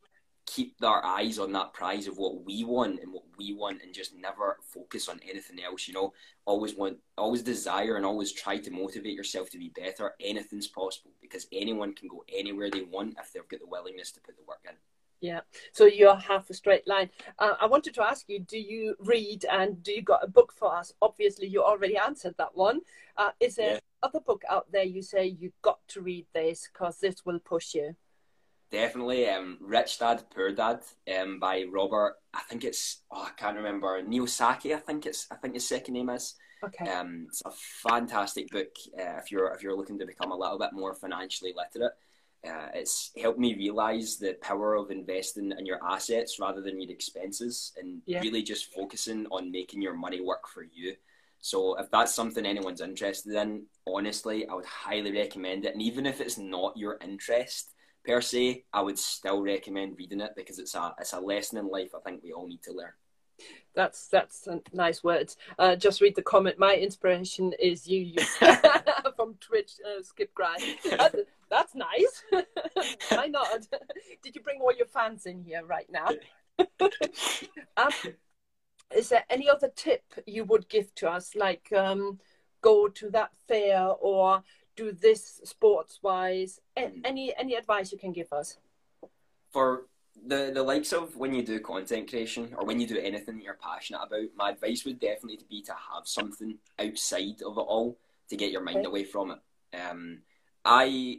keep 0.48 0.74
our 0.82 1.04
eyes 1.04 1.38
on 1.38 1.52
that 1.52 1.74
prize 1.74 2.06
of 2.06 2.16
what 2.16 2.42
we 2.44 2.64
want 2.64 3.00
and 3.00 3.12
what 3.12 3.24
we 3.36 3.52
want 3.52 3.82
and 3.82 3.92
just 3.92 4.16
never 4.16 4.56
focus 4.62 5.08
on 5.08 5.20
anything 5.28 5.62
else 5.62 5.86
you 5.86 5.94
know? 5.94 6.12
Always 6.46 6.74
want 6.74 6.96
always 7.18 7.42
desire 7.42 7.96
and 7.96 8.06
always 8.06 8.32
try 8.32 8.56
to 8.58 8.70
motivate 8.70 9.14
yourself 9.14 9.50
to 9.50 9.58
be 9.58 9.68
better. 9.68 10.14
Anything's 10.20 10.66
possible 10.66 11.10
because 11.20 11.46
anyone 11.52 11.92
can 11.94 12.08
go 12.08 12.24
anywhere 12.34 12.70
they 12.70 12.82
want 12.82 13.16
if 13.20 13.32
they've 13.32 13.46
got 13.48 13.60
the 13.60 13.66
willingness 13.66 14.10
to 14.12 14.20
put 14.20 14.36
the 14.36 14.42
work 14.48 14.60
in. 14.64 14.74
Yeah. 15.20 15.40
So 15.72 15.84
you're 15.84 16.16
half 16.16 16.48
a 16.48 16.54
straight 16.54 16.86
line. 16.86 17.10
Uh, 17.38 17.54
i 17.60 17.66
wanted 17.66 17.92
to 17.94 18.02
ask 18.02 18.28
you 18.28 18.40
do 18.40 18.58
you 18.58 18.94
read 19.00 19.44
and 19.50 19.82
do 19.82 19.92
you 19.92 20.02
got 20.02 20.24
a 20.24 20.28
book 20.28 20.54
for 20.56 20.74
us? 20.74 20.94
Obviously 21.02 21.46
you 21.48 21.62
already 21.62 21.98
answered 21.98 22.36
that 22.38 22.56
one. 22.56 22.80
Uh, 23.18 23.30
is 23.38 23.56
there 23.56 23.74
yeah. 23.74 23.80
other 24.02 24.20
book 24.20 24.42
out 24.48 24.72
there 24.72 24.84
you 24.84 25.02
say 25.02 25.26
you 25.26 25.52
got 25.60 25.80
to 25.88 26.00
read 26.00 26.26
this 26.32 26.70
because 26.72 26.98
this 27.00 27.26
will 27.26 27.40
push 27.40 27.74
you 27.74 27.94
definitely. 28.70 29.28
Um, 29.28 29.58
Rich 29.60 29.98
Dad 29.98 30.24
Poor 30.34 30.52
Dad 30.52 30.80
um, 31.18 31.38
by 31.38 31.64
Robert. 31.70 32.16
I 32.34 32.40
think 32.48 32.64
it's 32.64 33.02
oh, 33.10 33.24
I 33.24 33.30
can't 33.36 33.56
remember 33.56 34.02
Kiyosaki. 34.02 34.74
I 34.74 34.78
think 34.78 35.06
it's 35.06 35.26
I 35.30 35.36
think 35.36 35.54
his 35.54 35.68
second 35.68 35.94
name 35.94 36.10
is. 36.10 36.34
Okay. 36.64 36.90
Um, 36.90 37.26
it's 37.28 37.42
a 37.44 37.50
fantastic 37.50 38.50
book 38.50 38.74
uh, 38.98 39.18
if 39.18 39.30
you're 39.30 39.52
if 39.54 39.62
you're 39.62 39.76
looking 39.76 39.98
to 39.98 40.06
become 40.06 40.32
a 40.32 40.36
little 40.36 40.58
bit 40.58 40.72
more 40.72 40.94
financially 40.94 41.54
literate. 41.56 41.92
Uh, 42.46 42.68
it's 42.72 43.10
helped 43.20 43.38
me 43.38 43.54
realize 43.56 44.16
the 44.16 44.34
power 44.40 44.74
of 44.74 44.92
investing 44.92 45.52
in 45.58 45.66
your 45.66 45.80
assets 45.84 46.38
rather 46.38 46.60
than 46.60 46.80
your 46.80 46.90
expenses 46.90 47.72
and 47.76 48.00
yeah. 48.06 48.20
really 48.20 48.42
just 48.42 48.72
focusing 48.72 49.26
on 49.32 49.50
making 49.50 49.82
your 49.82 49.94
money 49.94 50.20
work 50.20 50.46
for 50.46 50.62
you. 50.62 50.94
So 51.40 51.76
if 51.78 51.90
that's 51.90 52.14
something 52.14 52.46
anyone's 52.46 52.80
interested 52.80 53.34
in, 53.34 53.64
honestly, 53.86 54.46
I 54.48 54.54
would 54.54 54.64
highly 54.64 55.12
recommend 55.12 55.64
it. 55.64 55.72
And 55.72 55.82
even 55.82 56.06
if 56.06 56.20
it's 56.20 56.38
not 56.38 56.76
your 56.76 56.98
interest, 57.02 57.74
per 58.08 58.22
se, 58.22 58.64
I 58.72 58.80
would 58.80 58.98
still 58.98 59.42
recommend 59.42 59.98
reading 59.98 60.22
it 60.22 60.32
because 60.34 60.58
it's 60.58 60.74
a 60.74 60.94
it's 60.98 61.12
a 61.12 61.20
lesson 61.20 61.58
in 61.58 61.68
life 61.68 61.90
I 61.94 62.00
think 62.00 62.22
we 62.22 62.32
all 62.32 62.48
need 62.48 62.62
to 62.62 62.72
learn. 62.72 62.92
That's 63.74 64.08
that's 64.08 64.48
nice 64.72 65.04
words. 65.04 65.36
Uh, 65.58 65.76
just 65.76 66.00
read 66.00 66.16
the 66.16 66.22
comment. 66.22 66.58
My 66.58 66.74
inspiration 66.74 67.52
is 67.60 67.86
you, 67.86 68.00
you 68.00 68.24
from 69.16 69.34
Twitch, 69.40 69.72
uh, 69.86 70.02
Skip 70.02 70.34
Grind. 70.34 70.62
That's, 70.84 71.16
that's 71.50 71.74
nice. 71.74 72.24
Why 73.10 73.26
not? 73.26 73.68
Did 74.22 74.34
you 74.34 74.42
bring 74.42 74.60
all 74.60 74.72
your 74.74 74.86
fans 74.86 75.26
in 75.26 75.44
here 75.44 75.64
right 75.64 75.88
now? 75.90 76.08
um, 77.76 77.92
is 78.96 79.10
there 79.10 79.24
any 79.30 79.48
other 79.48 79.70
tip 79.76 80.02
you 80.26 80.44
would 80.44 80.68
give 80.68 80.92
to 80.96 81.10
us, 81.10 81.36
like 81.36 81.72
um, 81.72 82.18
go 82.62 82.88
to 82.88 83.10
that 83.10 83.30
fair 83.46 83.86
or 84.00 84.42
do 84.78 84.92
this 84.92 85.40
sports 85.44 85.98
wise 86.02 86.60
mm. 86.76 87.00
any 87.04 87.34
any 87.36 87.54
advice 87.54 87.90
you 87.90 87.98
can 87.98 88.12
give 88.12 88.32
us 88.32 88.58
for 89.50 89.86
the 90.26 90.50
the 90.54 90.62
likes 90.62 90.92
of 90.92 91.16
when 91.16 91.34
you 91.34 91.42
do 91.42 91.58
content 91.60 92.08
creation 92.08 92.54
or 92.56 92.64
when 92.64 92.80
you 92.80 92.86
do 92.86 92.98
anything 92.98 93.36
that 93.36 93.44
you're 93.44 93.58
passionate 93.60 94.00
about 94.06 94.28
my 94.36 94.50
advice 94.50 94.84
would 94.84 95.00
definitely 95.00 95.38
be 95.48 95.62
to 95.62 95.72
have 95.72 96.06
something 96.06 96.56
outside 96.78 97.42
of 97.44 97.56
it 97.56 97.60
all 97.60 97.98
to 98.28 98.36
get 98.36 98.52
your 98.52 98.62
mind 98.62 98.78
okay. 98.78 98.86
away 98.86 99.04
from 99.04 99.32
it 99.32 99.38
um 99.80 100.18
i 100.64 101.18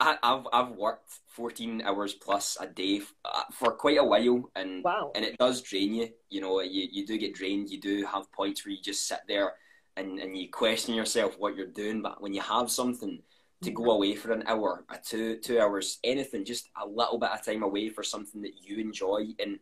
I, 0.00 0.16
have 0.22 0.46
I've 0.52 0.76
worked 0.76 1.10
14 1.26 1.82
hours 1.82 2.14
plus 2.14 2.56
a 2.60 2.68
day 2.68 3.00
uh, 3.24 3.42
for 3.52 3.72
quite 3.72 3.98
a 3.98 4.04
while, 4.04 4.48
and 4.54 4.84
wow. 4.84 5.10
and 5.16 5.24
it 5.24 5.36
does 5.38 5.60
drain 5.60 5.92
you. 5.92 6.08
You 6.30 6.40
know, 6.40 6.60
you, 6.60 6.86
you 6.88 7.04
do 7.04 7.18
get 7.18 7.34
drained. 7.34 7.68
You 7.68 7.80
do 7.80 8.06
have 8.06 8.30
points 8.30 8.64
where 8.64 8.72
you 8.72 8.80
just 8.80 9.08
sit 9.08 9.18
there 9.26 9.54
and, 9.98 10.18
and 10.18 10.36
you 10.36 10.48
question 10.48 10.94
yourself 10.94 11.38
what 11.38 11.56
you're 11.56 11.66
doing. 11.66 12.00
But 12.02 12.22
when 12.22 12.32
you 12.32 12.40
have 12.40 12.70
something 12.70 13.20
to 13.62 13.70
go 13.70 13.90
away 13.90 14.14
for 14.14 14.32
an 14.32 14.44
hour, 14.46 14.84
a 14.88 14.98
two 14.98 15.38
two 15.38 15.60
hours, 15.60 15.98
anything, 16.04 16.44
just 16.44 16.70
a 16.80 16.86
little 16.86 17.18
bit 17.18 17.30
of 17.30 17.44
time 17.44 17.62
away 17.62 17.88
for 17.88 18.02
something 18.02 18.40
that 18.42 18.62
you 18.62 18.78
enjoy 18.78 19.26
and 19.38 19.58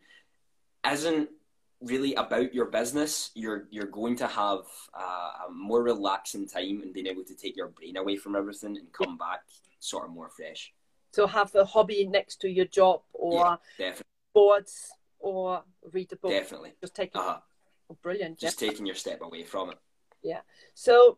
isn't 0.89 1.29
really 1.81 2.13
about 2.15 2.53
your 2.53 2.65
business, 2.65 3.31
you're 3.33 3.67
you're 3.71 3.87
going 3.87 4.15
to 4.17 4.27
have 4.27 4.59
uh, 4.93 5.47
a 5.47 5.51
more 5.51 5.83
relaxing 5.83 6.47
time 6.47 6.81
and 6.83 6.93
being 6.93 7.07
able 7.07 7.23
to 7.23 7.35
take 7.35 7.57
your 7.57 7.69
brain 7.69 7.97
away 7.97 8.17
from 8.17 8.35
everything 8.35 8.77
and 8.77 8.91
come 8.93 9.17
back 9.17 9.41
sort 9.79 10.05
of 10.05 10.13
more 10.13 10.29
fresh. 10.29 10.73
So 11.11 11.25
have 11.25 11.55
a 11.55 11.65
hobby 11.65 12.05
next 12.05 12.41
to 12.41 12.49
your 12.49 12.65
job 12.65 13.01
or 13.13 13.57
yeah, 13.79 13.93
sports 14.31 14.91
or 15.19 15.63
read 15.91 16.11
a 16.11 16.17
book. 16.17 16.31
Definitely. 16.31 16.73
Just 16.79 16.95
taking 16.95 17.19
uh-huh. 17.19 17.39
oh, 17.89 17.97
brilliant. 18.03 18.37
Just 18.37 18.61
yeah. 18.61 18.69
taking 18.69 18.85
your 18.85 18.95
step 18.95 19.21
away 19.23 19.43
from 19.43 19.71
it 19.71 19.77
yeah. 20.21 20.41
So 20.73 21.17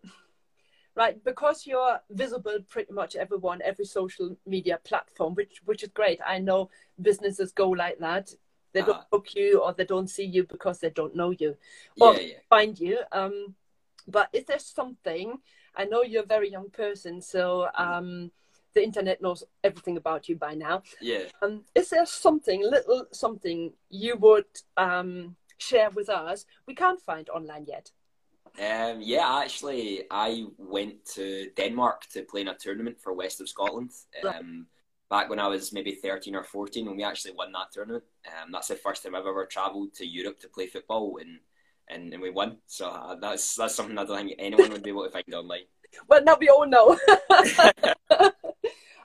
right 0.96 1.24
because 1.24 1.66
you're 1.68 2.00
visible 2.10 2.58
pretty 2.68 2.92
much 2.92 3.16
everyone 3.16 3.62
every 3.64 3.86
social 3.86 4.36
media 4.46 4.80
platform 4.84 5.36
which 5.36 5.62
which 5.66 5.84
is 5.84 5.90
great. 5.90 6.20
I 6.26 6.40
know 6.40 6.70
businesses 7.02 7.52
go 7.52 7.70
like 7.70 8.00
that. 8.00 8.34
They 8.74 8.82
don't 8.82 8.98
uh, 8.98 9.04
book 9.12 9.34
you 9.36 9.62
or 9.62 9.74
they 9.74 9.86
don't 9.86 10.10
see 10.10 10.26
you 10.26 10.44
because 10.44 10.80
they 10.80 10.92
don't 10.92 11.16
know 11.16 11.32
you 11.32 11.58
or 12.00 12.14
yeah, 12.16 12.20
yeah. 12.20 12.34
find 12.50 12.80
you. 12.80 13.00
Um 13.12 13.56
but 14.08 14.30
is 14.34 14.46
there 14.46 14.60
something 14.60 15.38
i 15.76 15.86
know 15.86 16.02
you're 16.02 16.24
a 16.24 16.36
very 16.36 16.50
young 16.50 16.70
person 16.70 17.22
so 17.22 17.68
mm. 17.78 17.88
um 17.88 18.32
the 18.74 18.84
internet 18.84 19.22
knows 19.22 19.44
everything 19.64 19.98
about 19.98 20.30
you 20.30 20.36
by 20.36 20.54
now. 20.54 20.84
Yeah. 21.02 21.24
Um 21.42 21.64
is 21.74 21.90
there 21.90 22.06
something 22.06 22.62
little 22.62 23.08
something 23.12 23.74
you 23.90 24.16
would 24.18 24.46
um 24.78 25.36
share 25.58 25.90
with 25.90 26.08
us 26.08 26.46
we 26.68 26.76
can't 26.76 27.02
find 27.02 27.30
online 27.30 27.66
yet 27.68 27.92
um, 28.58 29.00
yeah, 29.02 29.40
actually, 29.42 30.04
I 30.10 30.46
went 30.58 31.06
to 31.16 31.50
Denmark 31.56 32.08
to 32.14 32.24
play 32.24 32.42
in 32.42 32.48
a 32.48 32.56
tournament 32.56 33.00
for 33.00 33.14
West 33.14 33.42
of 33.42 33.50
Scotland. 33.50 33.92
Um, 34.24 34.68
back 35.10 35.30
when 35.30 35.40
I 35.40 35.48
was 35.48 35.74
maybe 35.74 35.96
13 35.96 36.36
or 36.36 36.44
14, 36.44 36.88
and 36.88 36.98
we 36.98 37.04
actually 37.04 37.34
won 37.34 37.52
that 37.52 37.72
tournament. 37.72 38.04
Um, 38.28 38.52
that's 38.52 38.68
the 38.68 38.76
first 38.76 39.04
time 39.04 39.16
I've 39.16 39.26
ever 39.26 39.46
travelled 39.46 39.94
to 39.96 40.06
Europe 40.06 40.40
to 40.42 40.50
play 40.50 40.68
football, 40.68 41.18
and, 41.20 41.40
and, 41.88 42.14
and 42.14 42.22
we 42.22 42.30
won. 42.30 42.58
So 42.68 42.90
uh, 42.90 43.16
that's 43.16 43.56
that's 43.56 43.76
something 43.76 43.98
I 43.98 44.06
don't 44.06 44.18
think 44.18 44.36
anyone 44.40 44.72
would 44.72 44.84
be 44.84 44.92
able 44.92 45.06
to 45.06 45.12
find 45.12 45.34
online. 45.34 45.66
Well, 46.08 46.24
now 46.24 46.38
we 46.40 46.50
all 46.50 46.68
know. 46.68 46.98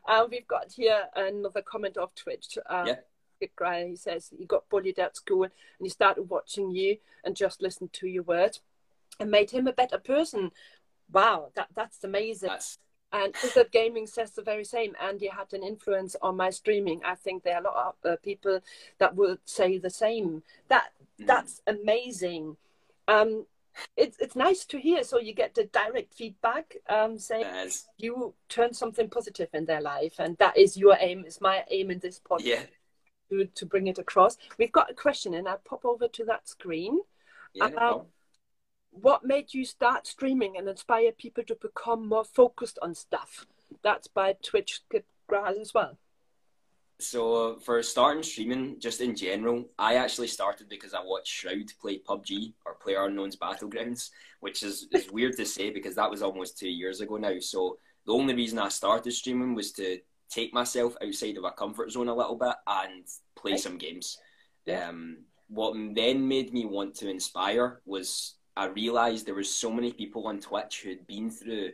uh, 0.07 0.27
we've 0.31 0.47
got 0.47 0.73
here 0.73 1.05
another 1.17 1.63
comment 1.63 1.97
off 1.97 2.15
Twitch. 2.15 2.59
Uh, 2.69 2.85
yeah. 2.87 2.97
Guy, 3.57 3.89
he 3.89 3.97
says 3.97 4.31
he 4.35 4.47
got 4.47 4.71
bullied 4.71 4.99
at 4.99 5.17
school 5.17 5.43
and 5.43 5.53
he 5.83 5.91
started 5.91 6.23
watching 6.23 6.71
you 6.71 6.97
and 7.25 7.37
just 7.37 7.61
listened 7.61 7.93
to 7.93 8.07
your 8.07 8.23
words 8.23 8.61
and 9.21 9.31
made 9.31 9.51
him 9.51 9.67
a 9.67 9.73
better 9.73 9.99
person. 9.99 10.51
Wow, 11.13 11.51
that 11.55 11.69
that's 11.75 12.05
amazing. 12.05 12.49
That's... 12.49 12.79
And 13.13 13.33
that 13.55 13.71
Gaming 13.71 14.09
says 14.09 14.33
the 14.33 14.43
very 14.43 14.65
same. 14.65 14.97
Andy 15.01 15.29
had 15.29 15.53
an 15.53 15.63
influence 15.63 16.17
on 16.21 16.37
my 16.37 16.51
streaming. 16.51 17.01
I 17.05 17.15
think 17.15 17.45
there 17.45 17.55
are 17.55 17.61
a 17.61 17.65
lot 17.65 17.95
of 18.03 18.11
uh, 18.11 18.17
people 18.25 18.59
that 18.99 19.15
would 19.15 19.39
say 19.45 19.79
the 19.79 19.91
same. 19.91 20.43
That 20.67 20.91
mm. 21.21 21.27
that's 21.29 21.63
amazing. 21.69 22.57
Um, 23.07 23.47
it's 23.97 24.19
it's 24.19 24.35
nice 24.35 24.65
to 24.65 24.79
hear. 24.79 25.05
So 25.05 25.21
you 25.21 25.33
get 25.33 25.55
the 25.55 25.65
direct 25.65 26.13
feedback 26.15 26.75
um, 26.89 27.17
saying 27.17 27.43
yes. 27.43 27.87
you 27.99 28.35
turn 28.49 28.75
something 28.75 29.09
positive 29.09 29.51
in 29.53 29.65
their 29.67 29.81
life, 29.81 30.15
and 30.19 30.37
that 30.39 30.57
is 30.57 30.77
your 30.77 30.97
aim. 30.99 31.25
Is 31.25 31.41
my 31.41 31.65
aim 31.71 31.93
in 31.93 32.01
this 32.01 32.19
podcast 32.19 32.47
yeah. 32.47 32.65
to 33.31 33.45
to 33.45 33.67
bring 33.67 33.87
it 33.87 33.99
across. 33.99 34.39
We've 34.59 34.73
got 34.73 34.91
a 34.91 34.95
question, 34.95 35.35
and 35.35 35.47
I 35.47 35.55
pop 35.65 35.85
over 35.85 36.09
to 36.09 36.25
that 36.25 36.49
screen. 36.49 36.99
Yeah, 37.53 37.69
no 37.69 37.79
um, 37.79 38.07
what 39.01 39.25
made 39.25 39.53
you 39.53 39.65
start 39.65 40.07
streaming 40.07 40.57
and 40.57 40.69
inspire 40.69 41.13
people 41.13 41.45
to 41.45 41.57
become 41.61 42.09
more 42.09 42.25
focused 42.25 42.79
on 42.81 42.95
stuff? 42.95 43.47
That's 43.83 44.07
by 44.07 44.37
Twitch 44.43 44.81
Grad 45.27 45.57
as 45.57 45.75
well. 45.75 45.99
So 47.01 47.59
for 47.59 47.83
starting 47.83 48.23
streaming, 48.23 48.79
just 48.79 49.01
in 49.01 49.17
general, 49.17 49.65
I 49.79 49.97
actually 49.97 50.29
started 50.29 50.69
because 50.69 50.95
I 50.95 51.01
watched 51.03 51.33
Shroud 51.33 51.73
play 51.81 51.99
PUBG 51.99 52.53
or 52.65 52.75
Player 52.75 53.05
Unknown's 53.05 53.37
Battlegrounds, 53.37 54.11
which 54.41 54.63
is, 54.63 54.87
is 54.93 55.11
weird 55.11 55.37
to 55.37 55.45
say 55.45 55.71
because 55.71 55.97
that 55.97 56.11
was 56.11 56.23
almost 56.23 56.57
two 56.57 56.69
years 56.69 57.01
ago 57.01 57.17
now. 57.17 57.39
So 57.41 57.79
the 58.07 58.13
only 58.13 58.35
reason 58.35 58.59
I 58.61 58.69
started 58.69 59.13
streaming 59.13 59.55
was 59.55 59.73
to 59.73 59.99
take 60.31 60.55
myself 60.55 60.97
outside 61.05 61.37
of 61.37 61.45
a 61.45 61.51
comfort 61.51 61.91
zone 61.91 62.09
a 62.09 62.15
little 62.15 62.37
bit 62.37 62.55
and 62.67 63.05
play 63.37 63.57
some 63.57 63.77
games. 63.77 64.19
Yeah. 64.65 64.89
Um, 64.89 65.19
what 65.49 65.75
then 65.95 66.27
made 66.27 66.53
me 66.53 66.65
want 66.65 66.95
to 66.97 67.11
inspire 67.11 67.81
was 67.85 68.37
I 68.57 68.67
realised 68.67 69.27
there 69.27 69.35
was 69.35 69.55
so 69.55 69.71
many 69.71 69.93
people 69.93 70.27
on 70.27 70.41
Twitch 70.41 70.83
who'd 70.83 71.07
been 71.07 71.31
through 71.31 71.73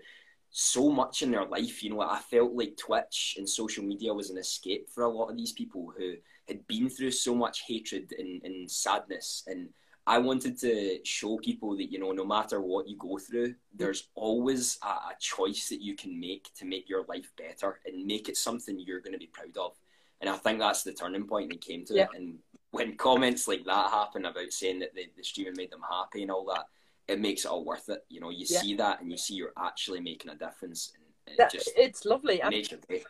so 0.50 0.90
much 0.90 1.22
in 1.22 1.30
their 1.30 1.44
life. 1.44 1.82
You 1.82 1.90
know, 1.90 2.00
I 2.00 2.18
felt 2.18 2.52
like 2.52 2.76
Twitch 2.76 3.36
and 3.38 3.48
social 3.48 3.84
media 3.84 4.12
was 4.12 4.30
an 4.30 4.38
escape 4.38 4.88
for 4.88 5.04
a 5.04 5.08
lot 5.08 5.30
of 5.30 5.36
these 5.36 5.52
people 5.52 5.92
who 5.96 6.14
had 6.48 6.66
been 6.66 6.88
through 6.88 7.12
so 7.12 7.34
much 7.34 7.62
hatred 7.66 8.12
and, 8.18 8.42
and 8.44 8.70
sadness. 8.70 9.44
And 9.46 9.68
I 10.06 10.18
wanted 10.18 10.58
to 10.60 10.98
show 11.04 11.36
people 11.36 11.76
that, 11.76 11.92
you 11.92 12.00
know, 12.00 12.12
no 12.12 12.24
matter 12.24 12.60
what 12.60 12.88
you 12.88 12.96
go 12.96 13.18
through, 13.18 13.54
there's 13.74 14.08
always 14.14 14.78
a, 14.82 14.88
a 14.88 15.16
choice 15.20 15.68
that 15.68 15.82
you 15.82 15.94
can 15.94 16.18
make 16.18 16.52
to 16.56 16.64
make 16.64 16.88
your 16.88 17.04
life 17.04 17.30
better 17.36 17.80
and 17.86 18.06
make 18.06 18.28
it 18.28 18.36
something 18.36 18.78
you're 18.78 19.00
going 19.00 19.12
to 19.12 19.18
be 19.18 19.26
proud 19.26 19.56
of. 19.56 19.72
And 20.20 20.28
I 20.28 20.36
think 20.36 20.58
that's 20.58 20.82
the 20.82 20.92
turning 20.92 21.26
point 21.26 21.50
that 21.50 21.60
came 21.60 21.84
to 21.86 21.94
yeah. 21.94 22.04
it. 22.04 22.08
And 22.16 22.38
when 22.70 22.96
comments 22.96 23.48
like 23.48 23.64
that 23.64 23.90
happen 23.90 24.24
about 24.26 24.52
saying 24.52 24.80
that 24.80 24.94
the, 24.94 25.10
the 25.16 25.24
streaming 25.24 25.54
made 25.56 25.70
them 25.70 25.82
happy 25.88 26.22
and 26.22 26.30
all 26.30 26.44
that, 26.46 26.66
it 27.08 27.20
makes 27.20 27.44
it 27.44 27.50
all 27.50 27.64
worth 27.64 27.88
it. 27.88 28.04
You 28.08 28.20
know, 28.20 28.30
you 28.30 28.46
yeah. 28.48 28.60
see 28.60 28.74
that 28.76 29.00
and 29.00 29.10
you 29.10 29.18
see 29.18 29.34
you're 29.34 29.52
actually 29.58 30.00
making 30.00 30.30
a 30.30 30.36
difference. 30.36 30.92
And 31.26 31.36
that, 31.38 31.52
just 31.52 31.70
it's 31.76 32.04
lovely. 32.04 32.40
Makes 32.48 32.70
your 32.70 32.80
day 32.88 33.04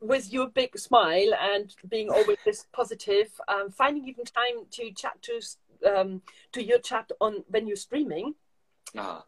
with 0.00 0.32
your 0.32 0.48
big 0.48 0.78
smile 0.78 1.34
and 1.40 1.74
being 1.88 2.08
always 2.08 2.38
this 2.44 2.66
positive, 2.72 3.28
um, 3.48 3.70
finding 3.70 4.06
even 4.08 4.24
time 4.24 4.64
to 4.70 4.90
chat 4.92 5.20
to 5.22 5.40
um, 5.94 6.22
to 6.52 6.62
your 6.62 6.78
chat 6.78 7.10
on 7.20 7.44
when 7.48 7.66
you're 7.66 7.76
streaming. 7.76 8.34
Uh-huh. 8.96 9.20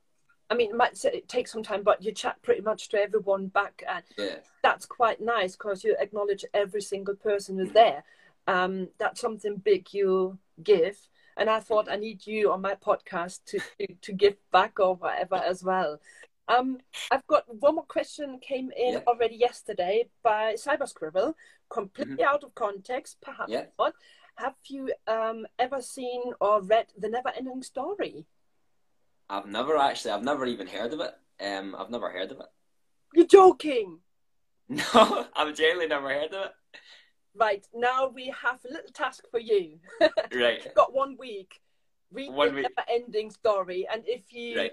I 0.49 0.55
mean, 0.55 0.71
it 0.71 0.77
might 0.77 1.05
it 1.05 1.29
take 1.29 1.49
some 1.49 1.62
time, 1.62 1.83
but 1.83 2.03
you 2.03 2.12
chat 2.12 2.41
pretty 2.43 2.61
much 2.61 2.89
to 2.91 2.99
everyone 2.99 3.49
back, 3.49 3.83
and 3.89 4.05
yeah. 4.17 4.37
that's 4.62 4.87
quite 4.87 5.21
nice 5.21 5.57
because 5.57 5.83
you 5.83 5.97
acknowledge 5.99 6.45
every 6.55 6.81
single 6.81 7.17
person 7.17 7.59
who's 7.59 7.73
there. 7.73 8.05
Um, 8.47 8.89
that's 8.99 9.21
something 9.21 9.57
big 9.57 9.93
you 9.93 10.39
give, 10.63 10.97
and 11.37 11.51
I 11.51 11.61
thought 11.61 11.91
I 11.91 11.97
need 11.97 12.27
you 12.27 12.53
on 12.53 12.63
my 12.63 12.75
podcast 12.75 13.41
to 13.47 13.61
to, 13.79 13.95
to 14.03 14.13
give 14.13 14.37
back 14.53 14.79
or 14.81 14.95
whatever 14.95 15.37
as 15.37 15.65
well. 15.65 16.01
Um, 16.49 16.79
I've 17.11 17.27
got 17.27 17.45
one 17.49 17.75
more 17.75 17.85
question 17.85 18.39
came 18.39 18.71
in 18.77 18.95
yeah. 18.95 19.01
already 19.07 19.35
yesterday 19.35 20.09
by 20.23 20.55
Cyber 20.55 20.89
Scribble, 20.89 21.35
completely 21.69 22.17
mm-hmm. 22.17 22.35
out 22.35 22.45
of 22.45 22.55
context, 22.55 23.17
perhaps 23.21 23.51
yeah. 23.51 23.65
not. 23.79 23.95
Have 24.37 24.55
you 24.69 24.93
um, 25.07 25.47
ever 25.59 25.81
seen 25.81 26.23
or 26.41 26.61
read 26.63 26.87
The 26.97 27.09
Never 27.09 27.31
Ending 27.37 27.63
Story? 27.63 28.27
I've 29.29 29.47
never 29.47 29.77
actually, 29.77 30.13
I've 30.13 30.23
never 30.23 30.47
even 30.47 30.67
heard 30.67 30.93
of 30.93 31.01
it. 31.01 31.15
Um, 31.41 31.75
I've 31.77 31.91
never 31.91 32.11
heard 32.11 32.31
of 32.31 32.41
it. 32.41 32.47
You're 33.15 33.27
joking. 33.27 34.01
No, 34.69 35.27
I've 35.37 35.55
genuinely 35.55 35.87
never 35.87 36.09
heard 36.09 36.35
of 36.35 36.47
it. 36.47 36.53
Right, 37.38 37.66
now 37.75 38.09
we 38.09 38.33
have 38.42 38.61
a 38.64 38.72
little 38.72 38.90
task 38.92 39.25
for 39.31 39.40
you. 39.40 39.79
right. 40.01 40.64
You've 40.64 40.75
got 40.75 40.94
one 40.94 41.16
week. 41.18 41.61
Read 42.12 42.33
one 42.33 42.49
the 42.49 42.55
week. 42.55 42.66
never 42.77 42.88
ending 42.88 43.31
story. 43.31 43.87
And 43.92 44.03
if 44.07 44.33
you 44.33 44.59
right 44.59 44.72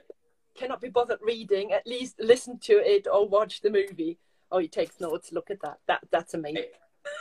cannot 0.56 0.82
be 0.82 0.90
bothered 0.90 1.20
reading, 1.22 1.74
at 1.74 1.88
least 1.88 2.16
listen 2.20 2.60
to 2.60 2.74
it 2.74 3.08
or 3.12 3.28
watch 3.28 3.62
the 3.62 3.70
movie. 3.70 4.18
Oh, 4.52 4.60
he 4.60 4.68
takes 4.68 5.00
notes. 5.00 5.32
Look 5.32 5.50
at 5.50 5.62
that. 5.62 5.80
That 5.88 6.02
that's 6.12 6.34
amazing. 6.34 6.66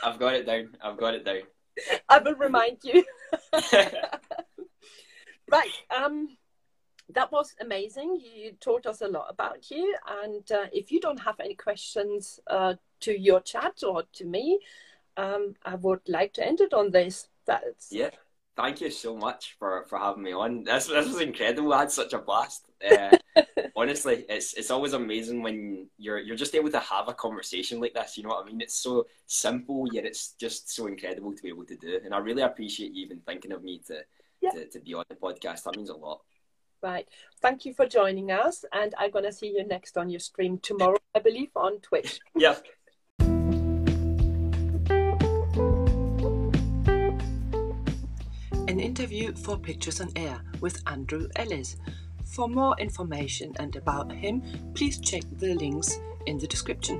I've 0.03 0.19
got 0.19 0.33
it 0.33 0.45
down. 0.45 0.75
I've 0.81 0.97
got 0.97 1.15
it 1.15 1.25
down. 1.25 1.41
I 2.09 2.19
will 2.19 2.35
remind 2.35 2.77
you. 2.83 3.03
right. 5.51 5.71
Um, 5.95 6.37
that 7.09 7.31
was 7.31 7.55
amazing. 7.59 8.21
You 8.21 8.53
taught 8.59 8.85
us 8.85 9.01
a 9.01 9.07
lot 9.07 9.27
about 9.29 9.69
you. 9.71 9.95
And 10.23 10.49
uh, 10.51 10.67
if 10.71 10.91
you 10.91 10.99
don't 10.99 11.19
have 11.19 11.39
any 11.39 11.55
questions 11.55 12.39
uh, 12.47 12.75
to 13.01 13.19
your 13.19 13.41
chat 13.41 13.83
or 13.85 14.03
to 14.13 14.25
me, 14.25 14.59
um, 15.17 15.55
I 15.63 15.75
would 15.75 16.01
like 16.07 16.33
to 16.33 16.45
end 16.45 16.61
it 16.61 16.73
on 16.73 16.91
this. 16.91 17.27
That's 17.45 17.89
yeah 17.91 18.09
thank 18.55 18.81
you 18.81 18.91
so 18.91 19.15
much 19.15 19.55
for, 19.57 19.85
for 19.89 19.97
having 19.97 20.23
me 20.23 20.33
on. 20.33 20.63
This 20.63 20.87
this 20.87 21.07
was 21.07 21.21
incredible. 21.21 21.73
I 21.73 21.79
had 21.79 21.91
such 21.91 22.13
a 22.13 22.19
blast. 22.19 22.65
Uh, 22.83 23.15
honestly, 23.77 24.25
it's 24.27 24.53
it's 24.55 24.69
always 24.69 24.91
amazing 24.91 25.41
when 25.41 25.87
you're 25.97 26.19
you're 26.19 26.35
just 26.35 26.53
able 26.53 26.69
to 26.69 26.79
have 26.79 27.07
a 27.07 27.13
conversation 27.13 27.79
like 27.79 27.93
this. 27.93 28.17
You 28.17 28.23
know 28.23 28.29
what 28.29 28.43
I 28.43 28.47
mean? 28.47 28.59
It's 28.59 28.75
so 28.75 29.07
simple, 29.25 29.87
yet 29.91 30.05
it's 30.05 30.33
just 30.33 30.69
so 30.75 30.87
incredible 30.87 31.33
to 31.33 31.41
be 31.41 31.47
able 31.47 31.65
to 31.65 31.77
do. 31.77 31.99
And 32.03 32.13
I 32.13 32.17
really 32.17 32.41
appreciate 32.41 32.91
you 32.91 33.05
even 33.05 33.21
thinking 33.21 33.53
of 33.53 33.63
me 33.63 33.79
to 33.87 34.01
yeah. 34.41 34.51
to, 34.51 34.65
to 34.67 34.79
be 34.81 34.93
on 34.93 35.05
the 35.07 35.15
podcast. 35.15 35.63
That 35.63 35.77
means 35.77 35.89
a 35.89 35.95
lot. 35.95 36.19
Right. 36.81 37.07
Thank 37.41 37.65
you 37.65 37.73
for 37.73 37.87
joining 37.87 38.31
us, 38.31 38.65
and 38.73 38.93
I'm 38.97 39.11
gonna 39.11 39.31
see 39.31 39.47
you 39.47 39.65
next 39.65 39.97
on 39.97 40.09
your 40.09 40.19
stream 40.19 40.59
tomorrow, 40.59 40.99
I 41.15 41.19
believe, 41.19 41.51
on 41.55 41.79
Twitch. 41.79 42.19
yeah. 42.35 42.57
An 48.73 48.79
interview 48.79 49.31
for 49.35 49.55
Pictures 49.55 50.01
on 50.01 50.09
Air 50.15 50.41
with 50.59 50.81
Andrew 50.87 51.27
Ellis. 51.35 51.75
For 52.25 52.47
more 52.49 52.75
information 52.79 53.53
and 53.59 53.75
about 53.75 54.11
him, 54.11 54.41
please 54.73 54.99
check 54.99 55.21
the 55.37 55.53
links 55.53 55.99
in 56.25 56.39
the 56.39 56.47
description. 56.47 56.99